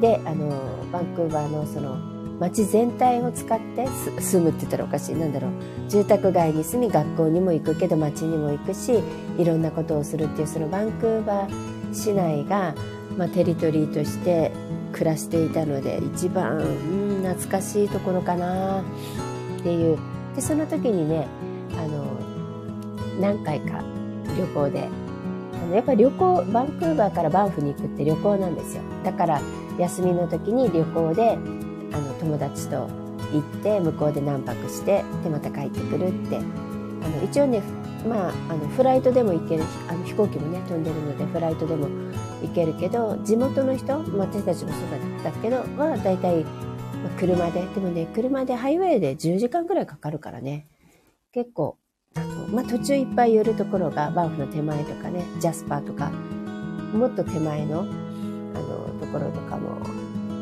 [0.00, 0.50] であの
[0.92, 1.96] バンクーバーのその
[2.38, 3.88] 街全体を使って
[4.20, 5.16] 住むって言ったらおかしい。
[5.16, 5.50] なんだろう。
[5.88, 9.02] 住宅街に住み学校にも行くけど街にも行くし
[9.38, 12.74] いろんなことをするっていうそのバンクーバー市内が、
[13.16, 14.52] まあ、テリトリーとして
[14.92, 18.84] 暮らしていたので一番、うん、懐かしいところかな。
[19.58, 19.98] っていう。
[20.34, 21.26] でその時にね
[21.72, 22.04] あの
[23.20, 23.82] 何回か
[24.36, 24.88] 旅行で。
[25.60, 28.82] あのやっぱり旅行バンクーバーからバンフに行くって旅行なんですよ。
[29.04, 29.40] だから
[29.78, 31.36] 休みの時に旅行であ
[31.98, 32.88] の友達と
[33.32, 36.38] 行って向こうで何泊してでまた帰ってくるって。
[37.00, 37.62] あの一応ね
[38.06, 41.88] まあ、あのフライトでも行けるあの飛行機もね飛んでるのでフライトでも
[42.42, 46.44] 行けるけど地元の人、まあ、私たちもそうだったけどは大体、
[47.02, 50.66] まあ、車ででもね車でハイウェイで10時間ぐらいかかるからね
[51.32, 51.76] 結構
[52.14, 56.10] あの、まあ、途中いっぱい寄るところがバンフの手前とかねジャスパーとか
[56.92, 59.78] もっと手前のあのところとかも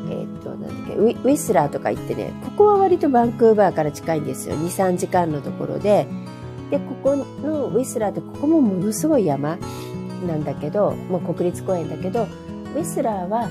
[0.09, 4.55] えー、っと、なんだっけウィ、スラーとか行ってね、ここは割とバンクーバーから近いんですよ。
[4.55, 6.07] 2、3時間のところで。
[6.71, 9.59] で、ここのウィスラーって、ここもものすごい山
[10.27, 13.49] なんだけど、もう国立公園だけど、ウィスラーは、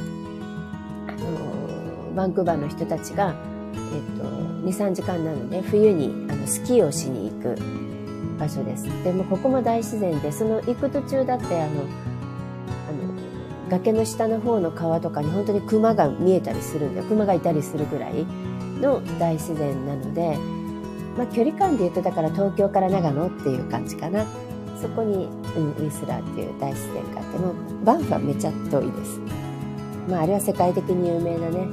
[2.15, 3.36] バンクーバーの人たちが、
[3.73, 7.56] えっと、2、3時間なので、冬にあのスキーをしに行く
[8.39, 8.86] 場所です。
[9.04, 11.80] でもここも大自然で、その行く途中だって、あのあの、
[13.69, 17.08] 崖の下の方の川とかに本当に熊が見えたりするんだよ。
[17.08, 18.25] 熊がいたりするぐらい
[18.82, 20.38] の大自然なので、
[21.17, 24.25] まあ、距離感で言うとだから東京から長野っていう感じかな。
[24.82, 29.19] そこに、うん、ウィスラーっていう大自然があってもバンフはめちゃ遠いです、
[30.10, 31.67] まあ、あれは世界的に有名なね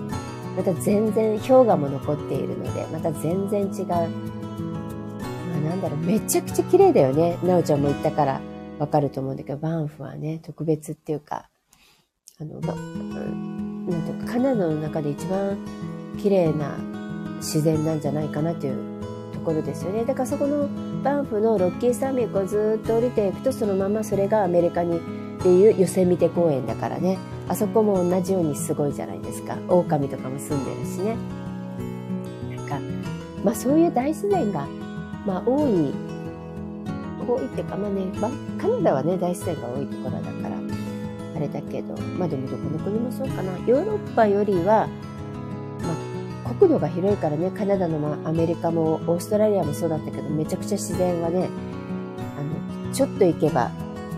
[0.56, 4.00] また全然氷河も残っているのでまた全然違うまあ
[5.60, 8.40] なんだろうめちゃくちゃ綺麗だよねなおちゃんも言ったから
[8.78, 11.48] わかると思うんだけどバンフはね特別っていうか
[12.40, 15.56] あの、ま、なんていうか、カナダの中で一番
[16.20, 16.76] 綺麗な
[17.36, 20.04] 自然なんじゃないかなというところですよね。
[20.04, 20.68] だからそこの
[21.02, 25.00] バンフのロッキー山脈をずっと降りていくと、そのままそれがアメリカに
[25.42, 27.18] っていうヨセミテ公園だからね。
[27.48, 29.56] あそこも同じようにすごいじゃないですか。
[29.68, 31.16] 狼とかも住んでるしね。
[32.56, 32.78] なんか、
[33.42, 34.68] まあそういう大自然が、
[35.26, 35.92] まあ多い、
[37.26, 38.04] 多いっていうか、まあね、
[38.56, 40.56] カナダはね、大自然が多いところだから、
[41.36, 43.52] あれだけど、まあでもどこの国もそうかな。
[43.66, 44.86] ヨーロッパよりは、
[46.44, 51.48] まあ、国土が広いからね、カナダの、まあ、アメリカもオーストラリアもそうだったけど、めちゃくちゃ自然はね、
[52.38, 53.72] あの、ちょっと行けば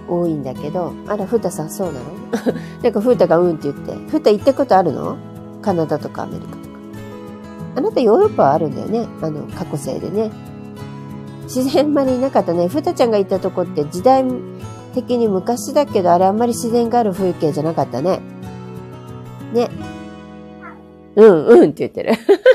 [0.08, 2.04] 多いんだけど、あら、ふうたさんそうなの？
[2.82, 5.16] なんかふうたがうんって言って、ふうた行ったことあるの？
[5.62, 6.58] カナダとかアメリカとか。
[7.76, 9.06] あなたヨーロッパはあるんだよね？
[9.22, 10.30] あの、過去生でね。
[11.44, 12.68] 自然まりいなかったね。
[12.68, 14.24] ふうたちゃんが行ったとこって時代
[14.94, 18.20] 的に昔だけど、あれあんまり自然がある風景じゃなかったね。
[19.52, 19.70] ね。
[21.16, 22.12] うんうんって言ってる。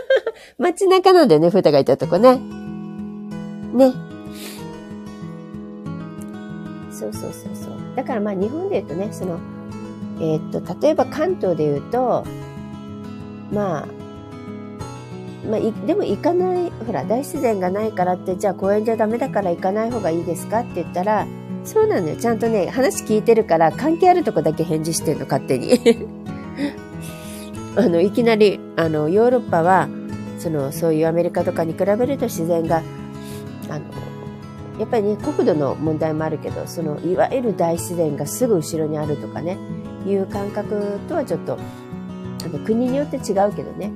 [0.58, 2.40] 街中なんだよね、ふうたがいたとこね。
[3.74, 3.94] ね。
[7.00, 7.74] そうそうそうそう。
[7.96, 9.40] だからまあ日本で言うとね、その、
[10.20, 12.26] えー、っと、例えば関東で言うと、
[13.52, 13.88] まあ、
[15.50, 21.26] まあ、でも行かない、ほら、大自然がないからって、じゃあ公園じゃダメだから行かない方がいいですかって言ったら、
[21.64, 22.16] そうなのよ。
[22.18, 25.80] ちゃんとね、話聞いてるから関係あるとこだけ返事してんの、勝手に。
[27.78, 29.88] あの、いきなり、あの、ヨーロッパは、
[30.38, 32.82] その、そういうアメリカとかに比べると自然が、
[33.70, 33.86] あの、
[34.80, 39.58] やっぱりね、国土の問題もあるけど、その、いわゆる大自然がすぐ後ろにあるとかね、
[40.06, 41.58] いう感覚とはちょっと、
[42.46, 43.92] あの、国によって違うけどね、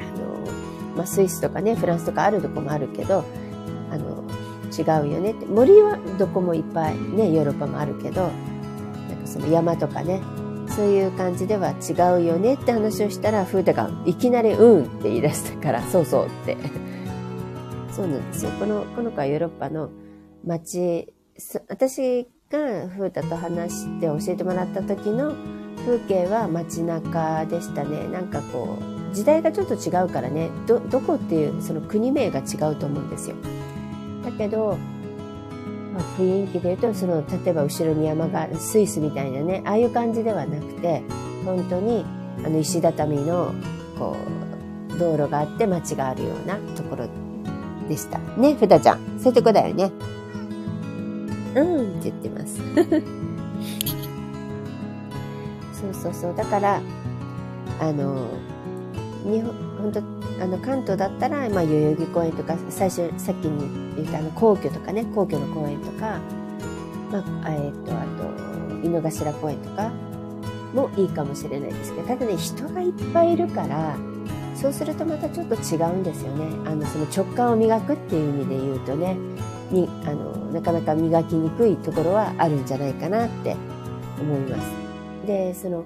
[0.00, 3.24] あの、まあ、スイスとかね、フランスとかあるとこもあるけど、
[3.90, 4.24] あの、
[4.74, 5.46] 違うよねって。
[5.46, 8.30] 森はどこもいっぱいねヨーロッパもあるけどなん
[9.20, 10.20] かその山とかね
[10.68, 16.56] そういう感じでは違うよねって話をしたらフータがいきなり「うん」って言い出したから「そうそう」って
[17.94, 18.50] そうなんですよ。
[18.52, 19.90] このこの子はヨーロッパの
[20.44, 21.12] 街
[21.68, 25.34] 私がフータと話して教えてもらった時の
[25.84, 28.08] 風景は街中でしたね。
[28.08, 28.78] なんかこ
[29.12, 30.50] う時代がちょっと違うからね。
[30.66, 33.36] どどこっていうその国名が違うと思うんですよ。
[34.24, 34.76] だけど
[35.94, 41.02] まあ、雰囲気で言うとその例えば後ろに山があるスイスみたいなねああいう感じではなくて
[41.44, 42.04] 本当に
[42.44, 43.54] あの石畳の
[43.96, 44.16] こ
[44.90, 47.06] う道路があって街があるようなところ
[47.88, 48.18] でした。
[48.36, 48.98] ねふだちゃん。
[49.18, 49.90] そういうとこだよね。
[51.54, 51.98] うん。
[52.00, 52.60] って言ってます。
[55.80, 56.34] そうそうそう。
[56.34, 56.80] だから
[57.80, 58.26] あの
[59.24, 60.00] 日本本当
[60.42, 66.20] あの関東だったら、まあ、代々木公園とか最初さっきに言ったあの皇居とかね皇居の公園とか、
[67.10, 68.04] まあえー、とあ
[68.80, 69.90] と井の頭公園とか
[70.74, 73.96] もいいかもしれないですけどただね人がいっぱいいるから
[74.54, 76.46] そうするとまたちょっと違うんですよね。
[76.64, 79.16] あのその直感を磨くっていう意味で言うとね。
[79.70, 83.56] にあのなかなか磨きにくいところはあるんじゃないかなって
[84.20, 85.26] 思います。
[85.26, 85.84] でその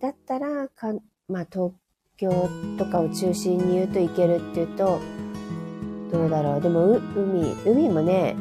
[0.00, 0.94] だったらか、
[1.28, 1.72] まあ、東
[2.16, 5.00] 京とかを中心に言うと行けるっていうと
[6.12, 6.60] どうだろう。
[6.60, 8.36] でも海海もね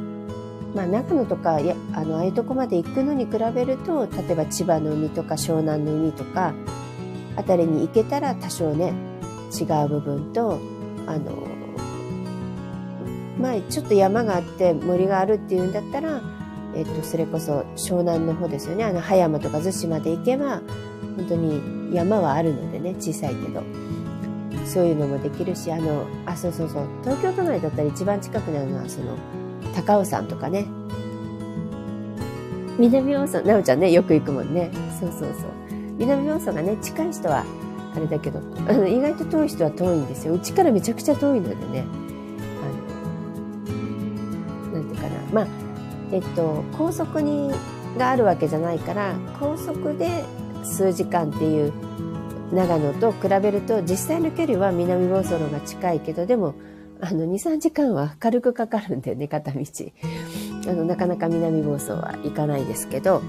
[0.76, 6.54] まあ、長野とかやあのああいうとこまで行くのに比べると例えば千葉の海とか湘南の海とか
[7.40, 8.94] あたりに行けたら多少ね
[9.58, 10.60] 違う部分と
[11.08, 11.48] あの
[13.40, 16.22] まあちょっと山があって森があるっていうんだったら、
[16.76, 20.62] えっと、それこそ湘南の方ですよねあの葉山とか逗子まで行けば
[21.16, 23.64] 本当に山はあるのでね小さいけど
[24.66, 29.18] そういうのもできるしあのあそうそうそう東京都内だったら一番近くなるのはその
[29.74, 30.68] 高尾山とかね
[32.80, 34.72] 南大沢、なおちゃんね、よく行くもんね。
[34.98, 35.59] そうそうそう。
[36.00, 37.46] 南大沢がね、近い人は
[37.96, 40.34] あれだけど、あの意外と遠い人は遠いんですよ。
[40.34, 41.86] うちからめちゃくちゃ遠いのでね。
[42.64, 42.66] あ
[44.72, 45.10] の、なんていうかな。
[45.34, 45.48] まあ、
[46.12, 47.52] えっと、高速に、
[47.98, 50.24] があるわけじゃないから、高速で
[50.64, 51.74] 数時間っていう
[52.54, 56.56] 長野と比べると、実際の距離は南房総のが近いけど、でも、
[57.02, 59.60] あの、2、3時間は軽くかかるんだよね、片道。
[60.68, 63.22] あの、なかなか南房総は行かないですけど、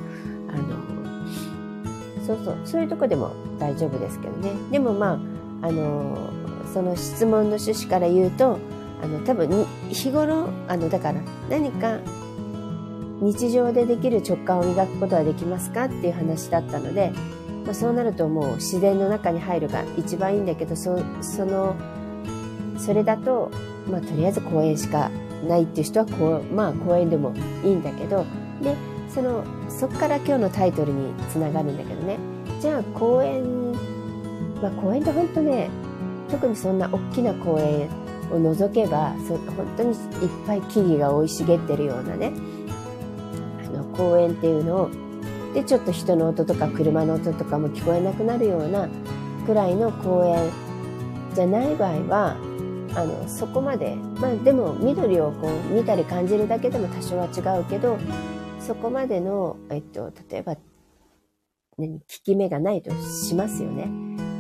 [2.31, 4.53] そうそう、そういうとこでも大丈夫ですけどね。
[4.71, 5.19] でもま
[5.63, 6.17] あ、あの、
[6.73, 8.59] その質問の趣旨から言うと、
[9.03, 11.99] あの、多分、日頃、あの、だから何か
[13.21, 17.13] 日常でできる直感を磨くことはできますかっていう話だったので、
[17.65, 21.75] まあ、そうなるともう自然の中に入るが一番いいんだけど、そその、
[22.79, 23.51] それだと、
[23.91, 25.11] まあ、とりあえず公園しか
[25.47, 28.25] ないっていう人はこう、まあ、公園でもいいんだけど
[28.63, 28.75] で
[29.13, 32.19] そのそこから今日のタイトルにつながるんだけどね。
[32.61, 33.73] じゃあ公園、
[34.61, 35.71] まあ、公園って本当ね
[36.31, 37.89] 特にそんな大きな公園
[38.31, 39.97] を除けばそ本当にいっ
[40.47, 42.33] ぱい木々が生い茂ってるようなね
[43.67, 44.91] あの公園っていうのを
[45.55, 48.89] でちょっと人の音とか車の音とかも聞こえなくなるような
[49.47, 50.51] くらいの公園
[51.35, 52.37] じゃない場合は
[52.95, 57.99] あのそこまで、まあ、でも緑をこう見たり感じるだけでも多少は違うけど
[58.61, 60.57] そこまでの、えっと、例えば
[61.79, 63.87] 何効き目がないとしますよね。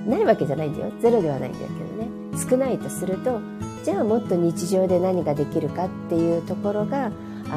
[0.06, 0.92] ないわけじゃないんだよ。
[1.00, 2.08] ゼロではないんだけどね。
[2.50, 3.40] 少ないとすると、
[3.84, 7.08] じゃあもっと日常で何ができるかっていうところが、あ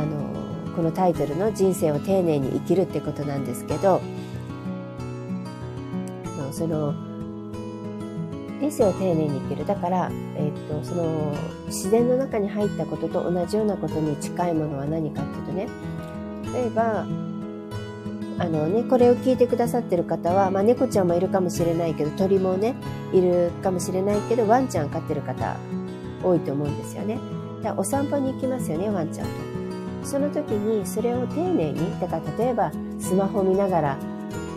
[0.06, 0.34] の、
[0.76, 4.02] このタイトルの人生を丁寧に生きるってことなんですけど、
[6.52, 6.94] その、
[8.62, 9.66] 人生を丁寧に生きる。
[9.66, 11.34] だから、えっと、その、
[11.66, 15.68] 自然の中に入ったことと同じようなことに近いものは何かっていうとね、
[16.54, 17.06] 例えば、
[18.40, 22.76] あのね、これを聞いてくださってる方は、まあ、猫ちゃんもいるかもしれないけど、鳥もね、
[23.14, 25.56] いるかもしれないけど、ワンちゃん飼ってる方、
[26.24, 27.20] 多いと思うんですよね。
[27.64, 29.34] だからお散歩に行きますよね、ワンちゃんと。
[30.04, 33.98] その時に、それを丁寧に、だから例えば、スマホ見ながら、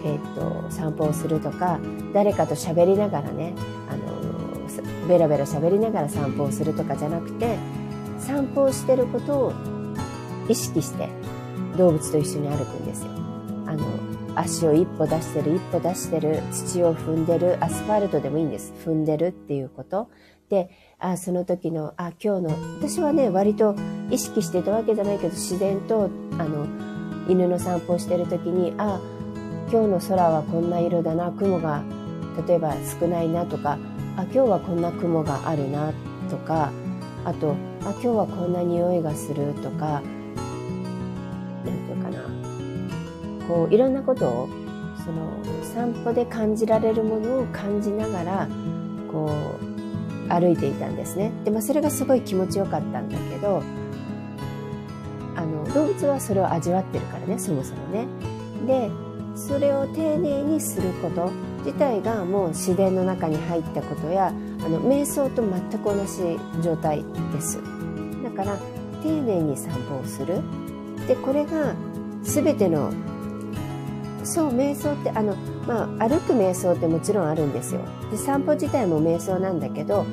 [0.05, 1.79] えー、っと、散歩をするとか、
[2.17, 3.53] 誰かと喋りながらね
[3.91, 7.59] あの、ベラベラ喋りながら散歩をするとかじゃなくて
[8.19, 9.53] 散歩をしてることを
[10.49, 11.11] 意識して
[11.77, 13.11] 動物と一緒に歩くんですよ。
[13.67, 20.09] あの足を一歩出してる一歩出してる土を踏んでるアスファルトでもいいんです踏んでるっていうこと
[20.50, 23.75] であその時のあ今日の私はね割と
[24.11, 26.67] 意識してたわけじゃないけど自然とあの
[27.29, 29.00] 犬の散歩をしてる時にあ
[29.71, 31.83] 今日の空はこんな色だな雲が
[32.46, 33.79] 例えば少ないなとか
[34.17, 35.92] あ今日はこんな雲があるな
[36.31, 36.71] とか
[37.25, 40.03] あとあ今日はこんな匂いがするとか
[41.67, 42.23] 何て言うかな。
[43.48, 44.48] こういろんなことを
[45.04, 45.31] その
[45.62, 48.48] 散歩で感じられるものを感じながら
[49.10, 49.31] こ
[49.62, 51.31] う歩いていたんですね。
[51.44, 53.62] で、まあ、それがすごい気持ちよかったんだけど
[55.37, 58.06] あの動物はそれを味わってるからねそもそもね。
[58.67, 58.90] で
[59.37, 61.31] それを丁寧にすること
[61.64, 64.33] 自体がもう自然の中に入ったことやあ
[64.69, 67.60] の瞑想と全く同じ状態です。
[68.25, 68.56] だから
[69.02, 70.40] 丁寧に散歩をする。
[71.07, 71.75] でこれが
[72.23, 72.92] 全ての
[74.25, 75.37] そう瞑想ってあの、
[75.67, 77.81] まあ、歩く瞑想ってもちろんあるんですよ。
[78.11, 80.04] で散歩自体も瞑想なんだけど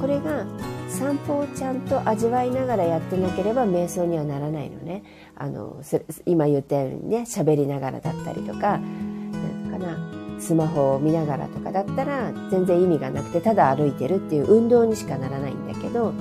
[0.00, 0.46] これが
[0.88, 5.02] 散歩をちゃんと味わいながらやってなければ瞑想にはならないのね。
[5.34, 5.82] あの
[6.24, 16.12] 今言ったようにね喋りながらだったりとかなんかなスマホを見ながらとかだったら全然意味がなくてただ歩いてるっていう運動にしかならないんだけど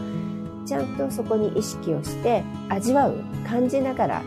[0.65, 4.23] ちゃんとそこに意識をして味わう感じながら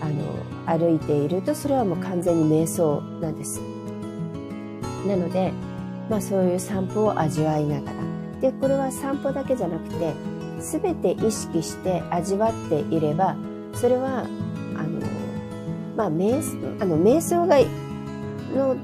[0.00, 3.60] あの歩いているとそれはもう完全に瞑想なんです。
[5.06, 5.52] なので、
[6.10, 8.06] まあ、そういう散歩を味わいながら
[8.40, 10.14] でこれは散歩だけじゃなくて
[10.58, 13.36] 全て意識して味わっていれば
[13.72, 14.26] それは
[14.76, 15.00] あの、
[15.96, 16.40] まあ、瞑
[16.82, 17.58] あの瞑想が
[18.54, 18.76] の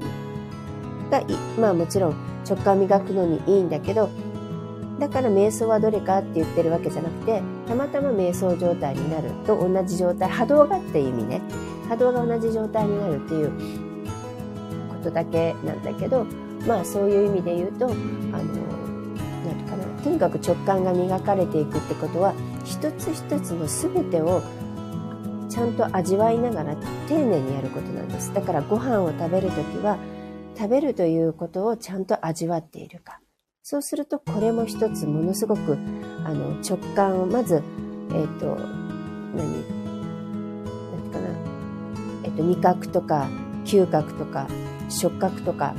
[1.09, 1.21] が
[1.59, 2.15] まあもちろん
[2.47, 4.09] 直感磨くのにいいんだけど
[5.03, 11.41] だから瞑想はどれかって言ってるわけじゃなくてたまたま瞑想状態になると同じ状態波動がっていう意味ね。
[11.89, 13.51] 波動が同じ状態になるっていう
[14.87, 16.25] ことだけなんだけど
[16.65, 17.95] まあそういう意味で言うとあの
[19.45, 22.33] 何かなとにかく直感が磨かれていくってことは
[22.63, 24.41] 一つ一つの全てを
[25.49, 26.77] ちゃんと味わいながら
[27.09, 28.33] 丁寧にやることなんです。
[28.33, 29.97] だからご飯を食べる時は
[30.57, 33.19] 食べるということをちゃんと味わっているか。
[33.65, 35.77] そうするとこれも一つものすごく
[36.25, 37.63] あの直感をまず
[38.11, 38.57] えっ、ー、と
[39.37, 39.63] 何？
[40.91, 41.29] 何かな？
[42.25, 43.29] えっ、ー、と味覚とか
[43.63, 44.49] 嗅覚とか
[44.89, 45.73] 触覚とか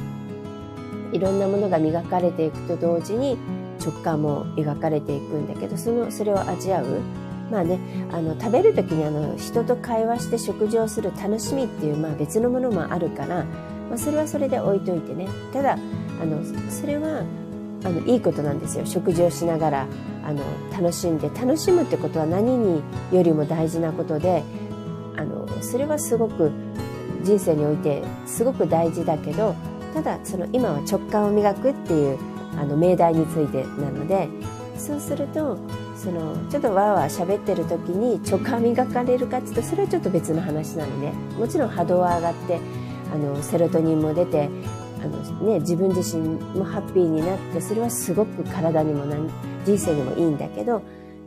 [1.12, 3.37] いろんなものが磨かれていくと同時に
[3.85, 7.03] 直感も描かれていくんだけどそのそれを味わう。
[7.51, 7.78] まあね
[8.11, 13.45] あの食べる時にあの人と会話して食事をする楽しみっていう、まあ、別のものもあるから、
[13.91, 15.28] まあ、それはそれで置いといてね。
[15.53, 15.76] ただあ
[16.24, 17.22] のそれは
[17.85, 18.87] あのいいことなんですよ。
[18.87, 19.87] 食事をしながら
[20.24, 22.82] あの楽しんで楽しむってことは何に
[23.12, 24.43] よりも大事なことで
[25.16, 26.51] あのそれはすごく
[27.22, 29.55] 人生においてすごく大事だけど
[29.93, 32.18] ただその今は直感を磨くっていう
[32.59, 34.28] あの命題についてなので
[34.76, 35.59] そうすると
[35.97, 42.61] そのちょっとわーわー喋ってる時に直感磨かれるかっていうとそれはちょっと別の話なのでもちろん波動は上がって
[43.12, 44.49] あのセロトニンも出て
[45.05, 49.05] あの、ね、自分自身もハッピーになってそれはすごく体にも
[49.65, 50.83] 人生にもいいんだけど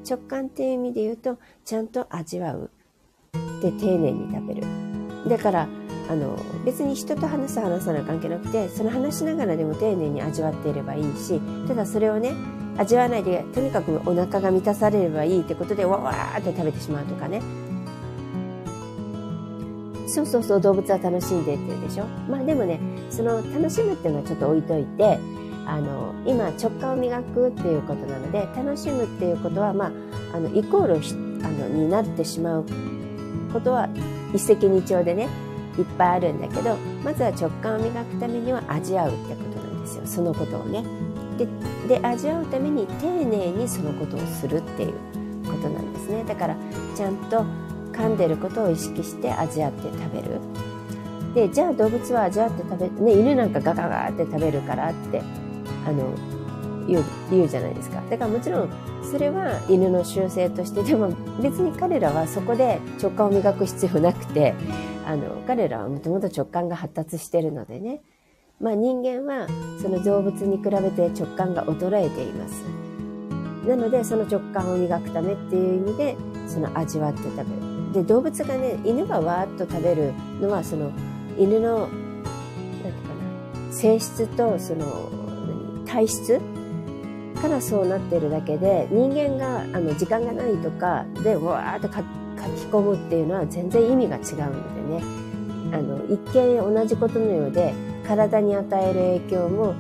[0.10, 2.72] 直感っていう意味で言うとちゃんと味わう
[3.62, 4.64] で丁寧に食べる。
[5.28, 5.68] だから
[6.10, 12.34] あの別に人と話す話さない関係なくてその話しながらでも丁寧に味わっていればいいしただそれをね
[12.78, 17.42] 味わわないでとにかくお腹が満たされればいいってことでわわーって食べてしまうとかね。
[20.08, 22.06] そうそうそう動物は楽しんでって言うでしょ？
[22.30, 22.80] まあでもね
[23.10, 25.20] その楽しむっていうのはちょっと置いといて
[25.66, 29.88] あの今直感を磨くっていうことなので楽しむっていうことはま
[30.34, 32.66] ああのイコールあのになってしまう
[33.52, 33.90] ことは
[34.34, 35.28] 一石二鳥でね
[35.78, 40.02] いっぱいあるんだけどまずは直感を磨くためには味わうってことなんですよ。
[40.06, 40.84] そのことをね。
[41.38, 41.48] で
[41.88, 44.94] で味わうために丁寧にそのことをするっていう
[45.46, 46.24] ことなんですね。
[46.28, 46.56] だから
[46.96, 47.46] ちゃんと
[47.98, 50.40] 噛んでることを意識して味わって食べる
[51.34, 55.22] でじゃあ動物は味わって食べね犬なんかガガガって食べるからって
[55.86, 56.14] あの
[56.88, 58.70] 言う言うじゃないですかだからもちろん
[59.04, 64.54] それは犬の習性としてでも 別に彼らはそこで直感を磨く必要なくて
[65.06, 68.02] あの彼らはもともと直感が発達してるのでね
[68.60, 69.48] まあ、人間は
[69.80, 72.64] その動物に比べて直感が衰えています。
[73.68, 76.16] なのでその直感を磨くためっていう意味で
[76.48, 77.77] その味わって食べる。
[77.94, 80.92] で動物がね犬がわーっと食べるのはその
[81.38, 85.10] 犬の何て言うかな性質とその
[85.86, 86.42] 体質
[87.42, 94.24] からそうなってるだけで人間があの時間がないとかでわーっと書き込むっていうのは全然意味が違う
[94.54, 95.28] のでね。
[95.74, 97.74] あの一見同じことのようで
[98.06, 99.76] 体に与える影響も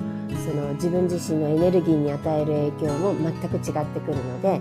[0.45, 4.59] その自分自身のエネルギーに与える影響も全く違ってくるので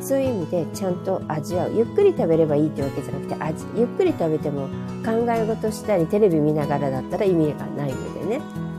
[0.00, 4.68] そういう意味でちゃんと味わうゆっくり食べればいいってわけじゃなくて味ゆっくり食べても
[5.04, 8.70] 考え事したりテレビ見ながらだったら意味がないのでね。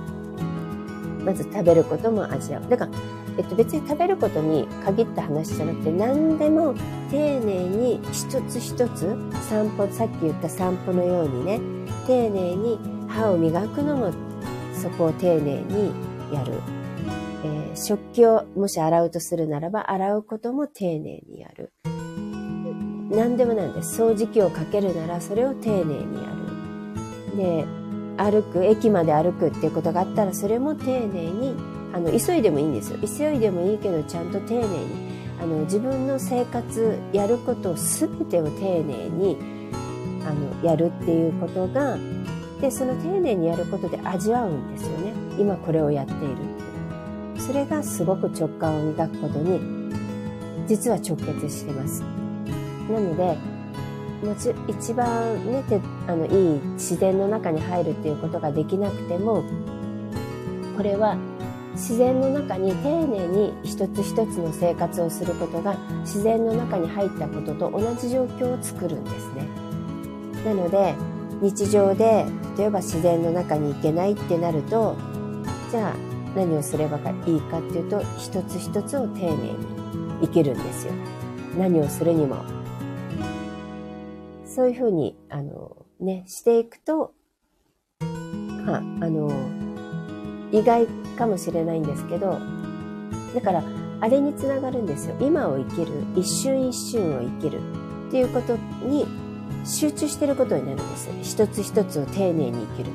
[1.23, 2.69] まず食べることも味わう。
[2.69, 2.91] だから、
[3.37, 6.73] えっと、別に食べることに限った話じゃなくて何でも
[7.09, 9.15] 丁寧に一つ一つ
[9.47, 11.59] 散歩さっき言った散歩のようにね
[12.07, 14.11] 丁寧に歯を磨くのも
[14.73, 15.91] そこを丁寧に
[16.33, 21.73] やる、ー、食器をもし洗うとするならば洗うことも丁寧にやる。
[23.09, 24.01] 何でもなんです。
[24.01, 26.29] 掃除機をかけるならそれを丁寧にや
[27.35, 27.37] る。
[27.37, 27.65] で
[28.17, 31.55] 歩く駅まで歩くっていうことがあったらそれも丁寧に
[31.93, 32.99] あの急いでもいいんですよ。
[32.99, 35.11] 急いでもいいけどちゃんと丁寧に。
[35.41, 39.37] あの自分の生活やること全てを丁寧に
[40.23, 41.97] あのやるっていうことが
[42.61, 45.13] でその丁寧にやることで味わうんですよね。
[45.39, 46.50] 今これをやっている
[47.51, 49.59] それがすごく直感を磨くことに
[50.67, 52.01] 実は直結してます。
[52.89, 53.37] なので
[54.25, 59.43] もち一番ねてあのいい自然の中に入るっていうことができなくても
[60.77, 61.17] これは
[61.73, 69.45] 自然の中に丁寧に一つ一つの生活をすることが自然の中に入ったことと同じ状況を作るんですね。
[70.45, 70.95] なので
[71.41, 72.25] 日常で
[72.57, 74.95] 例えば自然の中に行けないってなると
[75.69, 79.55] じゃあ何をすればいいかっていうと一つ一つを丁寧に
[80.21, 80.93] 生きるんですよ。
[81.57, 82.37] 何をするにも。
[84.45, 87.13] そういうふうにあのねしていくと
[88.01, 89.31] ああの
[90.51, 92.37] 意外かもしれないんですけど
[93.33, 93.63] だから
[94.01, 95.15] あれにつながるんですよ。
[95.21, 97.59] 今を生きる一瞬一瞬を生きる
[98.07, 99.05] っていうことに
[99.63, 101.09] 集中してることになるんです。
[101.21, 102.91] 一つ一つを丁寧に生きるっ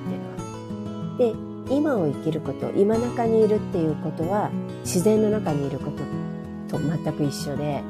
[1.16, 1.46] ていうのは。
[1.50, 4.50] で今を生きること今中にいるっていうことは
[4.82, 5.90] 自然の中にいるこ
[6.68, 7.82] とと全く一緒で。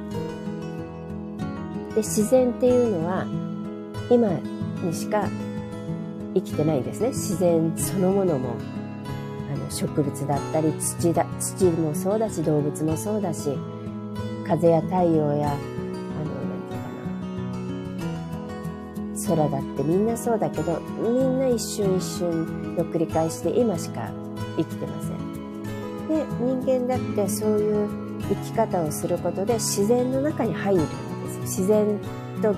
[1.95, 3.27] で自然っていうのは
[4.11, 4.29] 今
[4.83, 5.29] にしか
[6.35, 7.09] 生きてないんですね。
[7.09, 8.57] 自然そのものも。
[9.53, 13.57] あの植物だったり土だ土もそうだし動物もそうだし
[14.47, 15.57] 風や太陽や
[19.27, 24.11] 空だってみんなそうだけどみんな一瞬一瞬の繰り返しで今しか
[24.57, 25.17] 生きてません。
[26.09, 27.89] で人間だってそういう
[28.29, 31.99] 生き方をすることで自然の中に入るんです自然
[32.41, 32.55] と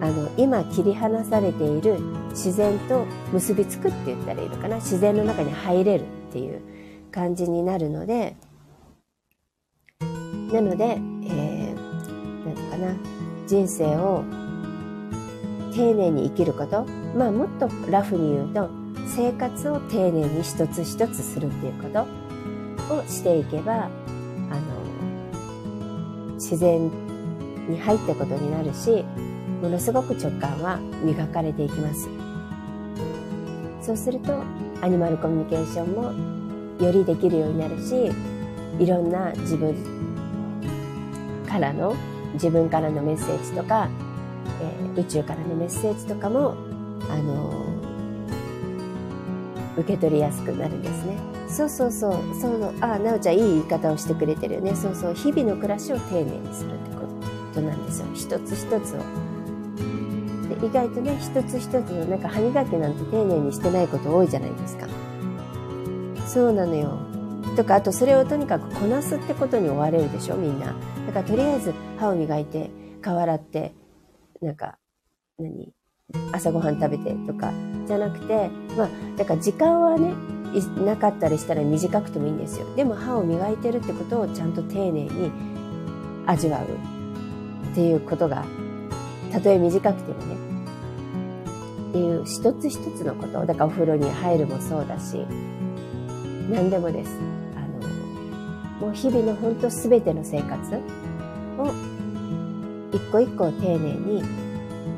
[0.00, 4.76] あの今切り離されている自然と結びつくって言ったらいいのかな。
[4.76, 6.60] 自然の中に入れるっていう
[7.12, 8.36] 感じになるので
[10.52, 13.20] なので何、えー、なんかな。
[13.46, 14.22] 人生を
[15.80, 16.84] 丁寧に生きること。
[17.16, 18.68] まあもっとラフに言うと
[19.16, 22.06] 生活を丁寧に一つ一つするっていうこと。
[22.90, 23.90] をしていけばあの
[26.34, 26.90] 自然
[27.68, 29.04] に入ったことになるし
[29.62, 32.08] ものすごく直感は磨かれていきます。
[33.80, 34.42] そうすると
[34.82, 36.12] アニマルコミュニケーションも
[36.84, 38.10] よりできるようになるし
[38.78, 39.74] いろんな自分
[41.46, 41.94] からの
[42.34, 43.88] 自分からのメッセージとか
[44.96, 46.54] え、宇宙からのメッセージとかも、
[47.08, 47.64] あの、
[49.76, 51.16] 受け取りやすくなるんですね。
[51.48, 54.74] そうそうそう、その、あ、なおちゃんいい言い方をしてくれてるよね。
[54.74, 57.02] そうそう、日々の暮らしを丁寧にするってこ
[57.54, 58.06] となんですよ。
[58.14, 58.98] 一つ一つを。
[60.48, 64.86] で意外とね、一つ一つの、なんか歯磨きなんて丁寧にしてないこと多いじゃないですか。
[66.26, 66.98] そうなのよ。
[67.56, 70.66] とか、あとそれをとにかくこなすってことに追われるでしょ、みんな。
[71.06, 72.70] だからとりあえず歯を磨いて、
[73.02, 73.72] 顔洗って、
[74.40, 74.78] なんか、
[75.38, 75.72] 何？
[76.32, 77.52] 朝ごはん食べてとか、
[77.86, 80.12] じゃなくて、まあ、だから時間はね、
[80.84, 82.74] なかったりしたら短くてもいいんですよ。
[82.74, 85.30] でも歯を磨いてるってことをちゃんと丁寧に
[86.26, 86.64] 味わう
[87.70, 88.44] っていうことが、
[89.30, 90.34] たとえ短くてもね、
[91.90, 95.24] っていう一つ一つのこと、だからお風呂に入るもそうだし、
[96.50, 97.16] 何でもです。
[97.54, 100.74] あの、もう日々の本当全ての生活
[101.58, 101.72] を
[103.10, 104.22] 個一個を丁寧に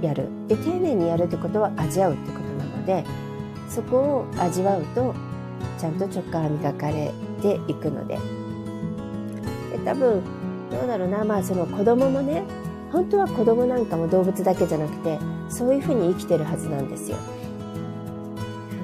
[0.01, 3.05] やるで丁寧にやるってことは味わうってことなので
[3.69, 5.15] そこを味わうと
[5.79, 8.19] ちゃんと直感が磨かれていくので
[9.73, 10.23] で多分
[10.71, 12.43] どうだろうなまあその子供もね
[12.91, 17.17] 本当は子供なんかも動物だけじゃなくてそういうふうに生きてるはずなんですよ。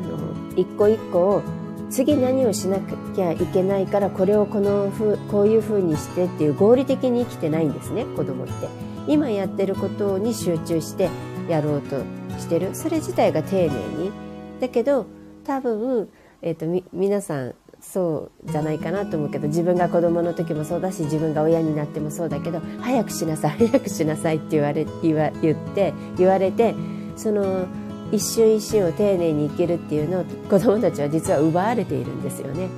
[0.04, 1.42] あの一個一個を
[1.90, 2.78] 次何をしな
[3.14, 8.87] きゃいけないからこれをこのふこういうふうにしてっていう合理的に生きてないんですね子供って。
[9.08, 11.10] 今やってることに集中して
[11.48, 11.96] やろうと
[12.38, 12.74] してる。
[12.74, 14.12] それ自体が丁寧に。
[14.60, 15.06] だけど
[15.44, 16.08] 多分、
[16.42, 26.74] えーと、み皆さんそうじゃないかなと思うけど自分が子供の時もそうだし自分が親になってもそうだけど早くしなさい早くしなさいって言われ言わ言って言われて
[27.16, 27.66] その
[28.10, 32.68] 一瞬一瞬を丁寧に生きるっていうのを子供たちは実は奪われているんですよね。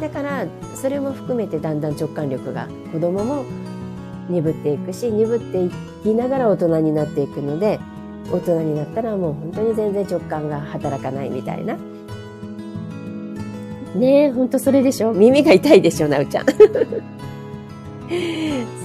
[0.00, 3.44] だからそれも含めてだんだん直感力が子供も
[4.30, 5.70] 鈍っていくし鈍ってい
[6.02, 7.78] きながら大人になっていくので
[8.32, 11.76] 大人になったらもう本当に全然直感が働かないみたいな。
[13.94, 15.12] ねえほんとそれでしょ？
[15.12, 16.46] 耳が痛いでしょなおちゃん。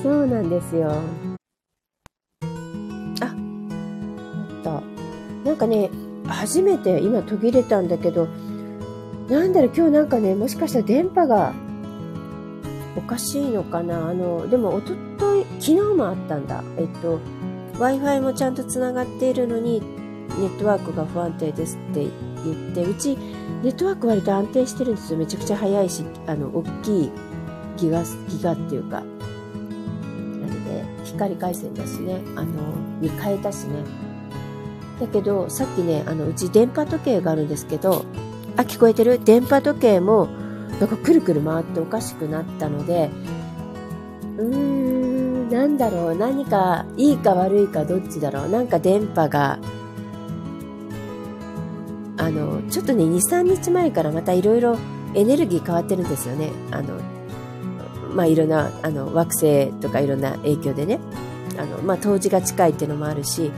[0.01, 0.91] そうなんですよ。
[3.21, 3.29] あっ
[4.63, 4.81] と
[5.45, 5.91] なんかね
[6.25, 8.27] 初めて今途切れたんだけど
[9.29, 11.53] なんだろう今日なんかねもしかしたら電波が
[12.97, 14.07] おかしいのかな。
[14.09, 14.97] あの、でも、おととい、
[15.59, 16.63] 昨日もあったんだ。
[16.77, 17.19] えっと、
[17.79, 19.81] Wi-Fi もちゃんとつながっているのに、
[20.39, 22.07] ネットワークが不安定ですって
[22.43, 23.17] 言って、うち、
[23.63, 25.19] ネットワーク割と安定してるんですよ。
[25.19, 27.11] めちゃくちゃ速いし、あの、大きい
[27.77, 28.09] ギガ、ギ
[28.41, 29.01] ガっていうか。
[29.01, 32.51] なので、光回線だしね、あの、
[33.01, 33.83] に変えたしね。
[34.99, 38.05] だけど、さっきね、あの、うち電波時計があるんですけど、
[38.57, 39.19] あ、聞こえてる？
[39.23, 40.27] 電波時計も、
[40.79, 43.09] なんかくるくる回っておかしくなったので、
[44.37, 44.94] うーん、
[45.55, 48.49] なんだろう、何かいいか悪いかどっちだろう。
[48.49, 49.57] なんか電波が、
[52.17, 54.77] あの、ちょっとね、2、3日前からまたいろいろ
[55.13, 56.51] エネルギー変わってるんですよね。
[56.71, 56.99] あの、
[58.13, 60.99] まあ、いろんな、あの、惑星とかいろんな影響でね。
[61.57, 63.49] あの、まあ、冬至が近いっていうのもあるし、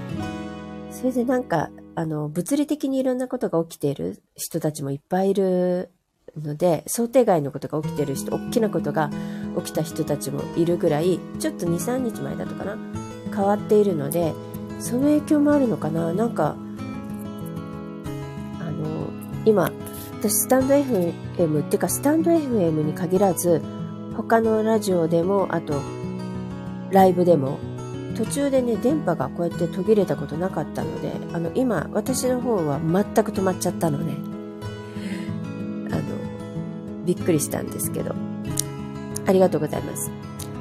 [0.91, 5.89] それでなんか、あの、物理的にいろんなことが起きている人たちもいっぱいいる
[6.39, 9.09] ので、想定外のことが起きてる人、大きなことが
[9.57, 12.77] 起きた人たちもいるぐらい、ちょっと2、3日前だったかな
[13.33, 14.33] 変わっているので、
[14.79, 16.55] その影響もあるのかななんか、
[18.59, 19.09] あの、
[19.45, 19.71] 今、
[20.19, 21.11] 私スタンド FM
[21.61, 23.61] っていうかスタンド FM に限らず、
[24.15, 25.81] 他のラジオでも、あと、
[26.91, 27.59] ライブでも、
[28.15, 34.36] 途中でね、電波がこうやって途切れたことなかったので、あの、今、私の方は全く止まっちゃったのね。
[37.07, 38.13] びっくりしたんですけど。
[39.25, 40.11] ありがとうございます。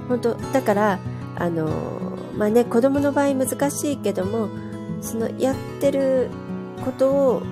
[0.08, 0.98] 本当だから、
[1.36, 1.68] あの、
[2.36, 4.48] まあね、子供の場合難しいけども、
[5.00, 6.30] そのやってる
[6.84, 7.42] ことを、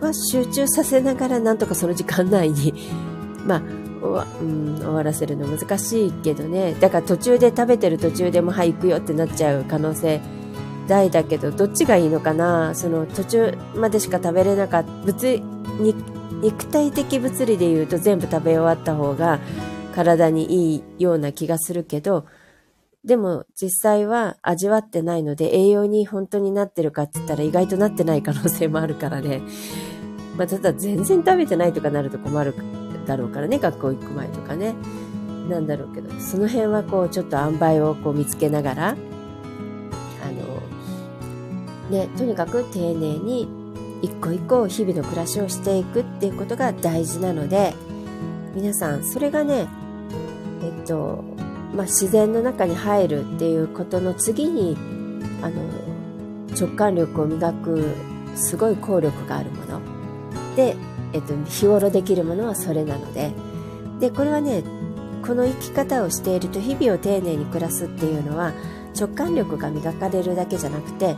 [0.00, 2.74] は集中させながらなんとかその時間内に、
[3.46, 3.62] まあ、
[4.40, 6.76] うん、終わらせるの難しいけどね。
[6.80, 10.20] だから途中で食べてる途中でも、はい、行くよってなっちゃう可能性
[10.86, 15.42] 大だけど、どっちがいいのかなその途中までしか食べれなかった、物
[15.80, 15.94] に
[16.42, 19.40] 肉体的物理で言うと全部食べ終わった方が
[19.94, 22.26] 体にいいような気がするけど、
[23.04, 29.40] でも実際は味わってないので栄養に本当になってるかって言ったら意外となってない可能性もあるからね。
[30.36, 32.54] まあ、ただ全然食べてないとかなると困る
[33.06, 34.74] だろうからね、学校行く前とかね。
[35.48, 38.96] なんだろうけど、その辺はこうちょっと塩梅をこう見つけながら、あの、
[41.90, 43.48] ね、とにかく丁寧に
[44.02, 47.74] 一個一個日々の暮らしをしていくっていうことが大事なので
[48.54, 49.68] 皆さんそれがね
[50.62, 51.24] えっと
[51.74, 54.76] まあ、自然の中に入るっていうことの次に
[55.42, 55.62] あの
[56.58, 57.94] 直感力を磨く
[58.34, 59.80] すごい効力があるもの。
[60.56, 60.74] で、
[61.12, 63.30] えっと、日頃できるものはそれなので。
[64.00, 64.62] でこれはね
[65.26, 68.52] この生き方をしていると日々を丁寧に暮らすっていうのは
[68.98, 71.16] 直感力が磨かれるだけじゃなくて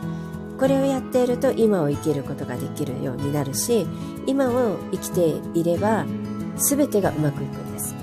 [0.59, 3.87] これをやっていると今を生きることができるようになるし
[4.25, 6.05] 今を生きていれば
[6.57, 7.95] 全てがうまくいくんです。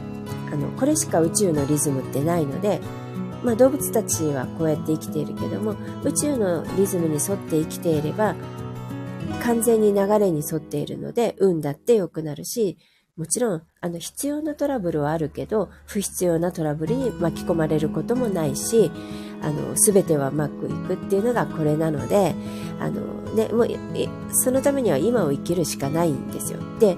[0.51, 2.81] あのこれしか宇宙のリズムってないので、
[3.43, 8.35] まあ、動物たちはこうやって生きているけども宇宙のリズムに沿って生きていれば
[9.43, 12.79] 完全に流れに沿っているので運だって良くなるし
[13.17, 18.91] もちろんあの必要なトラブルはあるけど不必要なトラブルに巻き込まれることもないし
[19.47, 22.35] あの全てはうまくいくっていうのがこれなので
[22.81, 23.01] あの、
[23.35, 23.69] ね、もう
[24.35, 26.59] そのためには今を生きるしかないんですよ。
[26.81, 26.97] で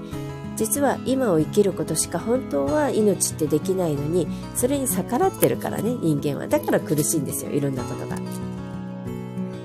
[0.57, 8.17] 実は今を生きることしか本当は命ってできないのにそれに逆らってるからね人間はだから苦しいんですよいろんなことが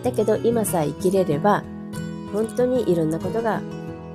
[0.04, 1.64] だけど今さえ生きれれば
[2.32, 3.60] 本当にいろんなことが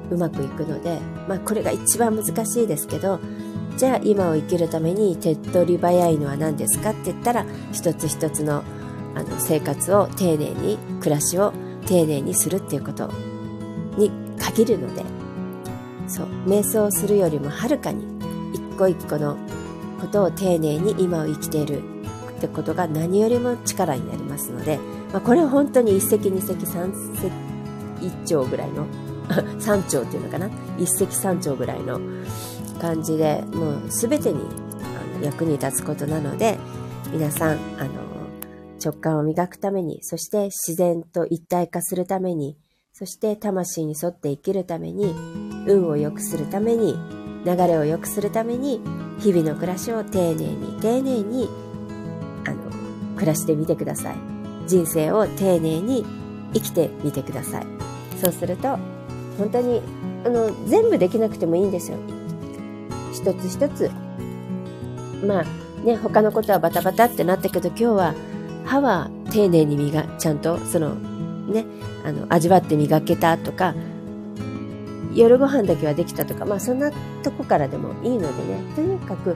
[0.10, 3.20] うまくいくのでまあこれが一番難しいですけど
[3.80, 8.62] じゃあ今を生きるために手っ取り早いのは何ですかって言ったら一つ一つの
[9.16, 11.54] あの生活を丁寧に暮らしを
[11.86, 13.10] 丁寧にするっていうこと
[13.98, 15.06] に限るので
[16.10, 18.04] そう瞑想するよりもはるかに
[18.54, 19.38] 一個一個の
[20.02, 21.82] ことを丁寧に今を生きている
[22.38, 24.78] ってことが何よりも力になりますので、
[25.14, 26.92] まあ、これは本当に一石二石三
[28.02, 28.86] 石一鳥ぐらいの
[29.58, 30.50] 三鳥っていうのかな？
[30.78, 32.00] 一石三鳥ぐらいの
[32.80, 34.40] 感じでもう全てに
[35.24, 36.58] 役に立つことなので
[37.12, 38.10] 皆さんあの
[38.84, 42.58] 直感を磨くためにそして自然と一体化するために
[42.94, 45.14] そして魂に沿って生きるために
[45.68, 46.98] 運を良くするために
[47.46, 48.82] 流れを良くするために
[49.20, 51.50] 日々の暮らしを丁寧に丁寧に
[52.46, 54.16] あの暮らしてみてください。
[54.68, 56.06] 人生を丁寧に
[56.54, 57.68] 生きてみてください。
[58.22, 58.78] そうすると
[59.38, 59.82] 本当に
[60.26, 61.98] あの全部できなくてもいいんですよ。
[63.14, 63.92] 一つ一つ
[65.26, 65.44] まあ
[65.84, 68.16] ね他のことはバタバタってなったけど今日は
[68.66, 71.66] 歯は丁寧に磨ちゃんとそのね
[72.06, 73.74] あの味わって磨けたとか
[75.14, 76.92] 夜ご飯だけはできたとか、まあそんな
[77.24, 79.36] とこからでもいいのでね、とにかく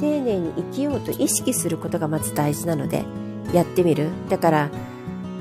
[0.00, 3.04] 丁寧に生きようと意識することがまず大事なので、
[3.52, 4.08] やってみる。
[4.28, 4.70] だから、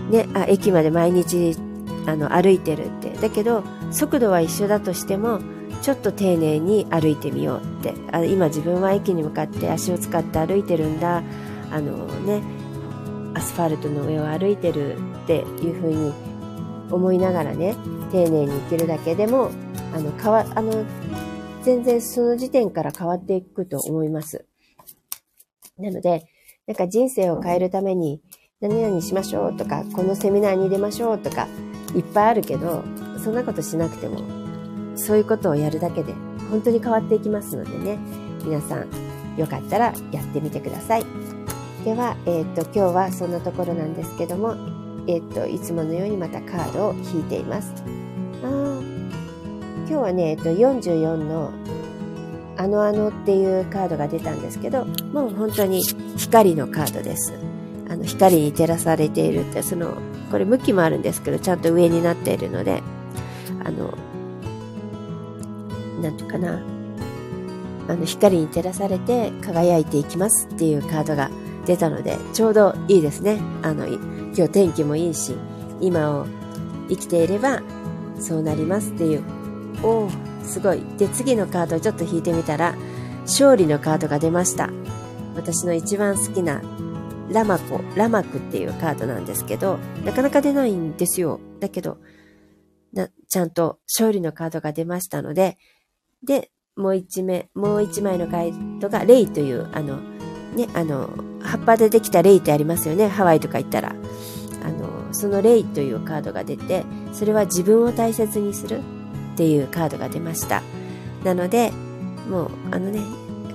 [0.10, 1.58] ね、あ、駅まで毎日、
[2.06, 3.10] あの、歩いてるって。
[3.10, 5.40] だけど、速度は一緒だとしても、
[5.84, 7.94] ちょっと丁寧に歩いてみようって。
[8.14, 11.22] あ今自分は駅に向かって足を使って歩いてるんだ。
[11.72, 12.42] あのね
[13.36, 16.14] アスファルトの上を歩いてるっていう風に
[16.90, 17.76] 思いながらね
[18.12, 19.52] 丁寧に生きるだけでも
[19.94, 20.86] あの変わあの
[21.64, 24.46] 全然その時点から変わっていくと思います。
[25.78, 26.28] なので
[26.66, 28.22] なんか人生を変えるために
[28.62, 31.50] 何々しましょうとかこのセミナーに出ましょうとか
[31.94, 32.84] いっぱいあるけど
[33.22, 34.43] そんなことしなくても
[34.96, 36.14] そういうことをやるだけで
[36.50, 38.24] 本当に変わっていきますのでね。
[38.44, 38.88] 皆さん
[39.38, 41.06] よかったらやってみてください。
[41.84, 44.56] では、えーと、今日はそんなところなんですけども、
[45.08, 47.74] えーと、いつものようにまたカードを引いています。
[48.44, 48.48] あ
[49.88, 51.52] 今日はね、えーと、44の
[52.56, 55.82] あのあのっていうカードが出たんですけどもう本当に
[56.18, 57.34] 光のカードです。
[57.90, 59.98] あの光に照らされているってその
[60.32, 62.82] これ向きもあるんですけどちゃんと上になっているので
[63.64, 63.94] あの
[66.04, 66.62] なんていうかな、
[67.88, 71.32] あの、光に照らされて輝いていきますっていうカードが
[71.66, 73.40] 出たので、ちょうどいいですね。
[73.62, 75.36] あの、今日天気もいいし、
[75.82, 76.28] 今を
[76.90, 77.62] 生きていれば
[78.20, 79.24] そうなりますっていう。
[79.82, 80.10] おお、
[80.44, 80.82] すごい。
[80.98, 82.76] で、次のカードをちょっと引いてみたら、
[83.22, 84.70] 勝利のカードが出ました。
[85.36, 86.62] 私の一番好きな
[87.32, 91.40] ラマコ、ラマクっていうカードなんですけど、なかなか出ないんですよ。
[91.60, 91.98] だけど、
[92.94, 95.58] なちゃんと勝利のカードが出ましたので、
[96.24, 99.98] で、もう一目、もう一枚のカードがレイという、あの、
[100.56, 101.10] ね、あの、
[101.42, 103.08] 葉っぱでできたレイってありますよね。
[103.08, 103.96] ハワイとか行ったら。
[104.64, 108.80] あの、そのレイというカードが出て、それは自分を大切にする
[109.34, 110.64] っていうカードが出ました。
[111.24, 111.72] なので、
[112.30, 113.02] もう、あのね、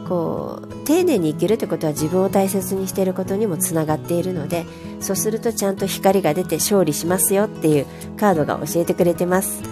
[0.09, 4.65] こう、丁寧に生きるってことは自分を大切にしていることにもつながっているので、
[5.01, 9.63] そうするとちゃんと光が出て勝利しますよっていうカードが教えてくれてます。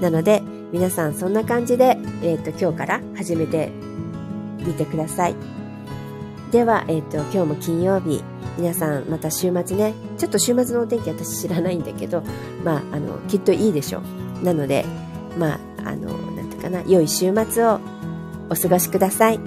[0.00, 0.42] なので、
[0.72, 3.70] 皆さんそんな感じで、えっ、ー、と、今日から始めて
[4.58, 5.36] みてください。
[6.50, 8.22] では、えっ、ー、と、今日も金曜日、
[8.58, 12.22] 皆さんまた週末ね、ちょっと週末のお天気私知らないんだけど、
[12.64, 14.00] まあ、あの、きっといいでしょ
[14.40, 14.44] う。
[14.44, 14.84] なので、
[15.38, 17.80] まあ、あの、なんていうかな、良い週末を
[18.50, 19.40] お過ごしください。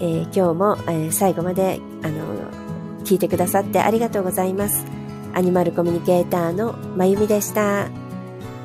[0.00, 2.22] えー、今日も、えー、最後まで、あの、
[3.04, 4.84] 聞いてくださってありがとうございます。
[5.34, 7.88] アニマルコミュニケーターのまゆみでした。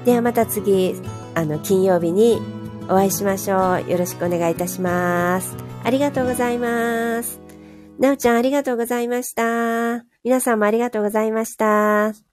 [0.06, 0.96] ではまた次、
[1.38, 2.42] あの、金曜日に
[2.86, 3.88] お会いしましょう。
[3.88, 5.56] よろしくお願いいたします。
[5.84, 7.40] ありがとうございます。
[8.00, 10.04] なおちゃんありがとうございました。
[10.24, 12.27] 皆さんもありがとうございました。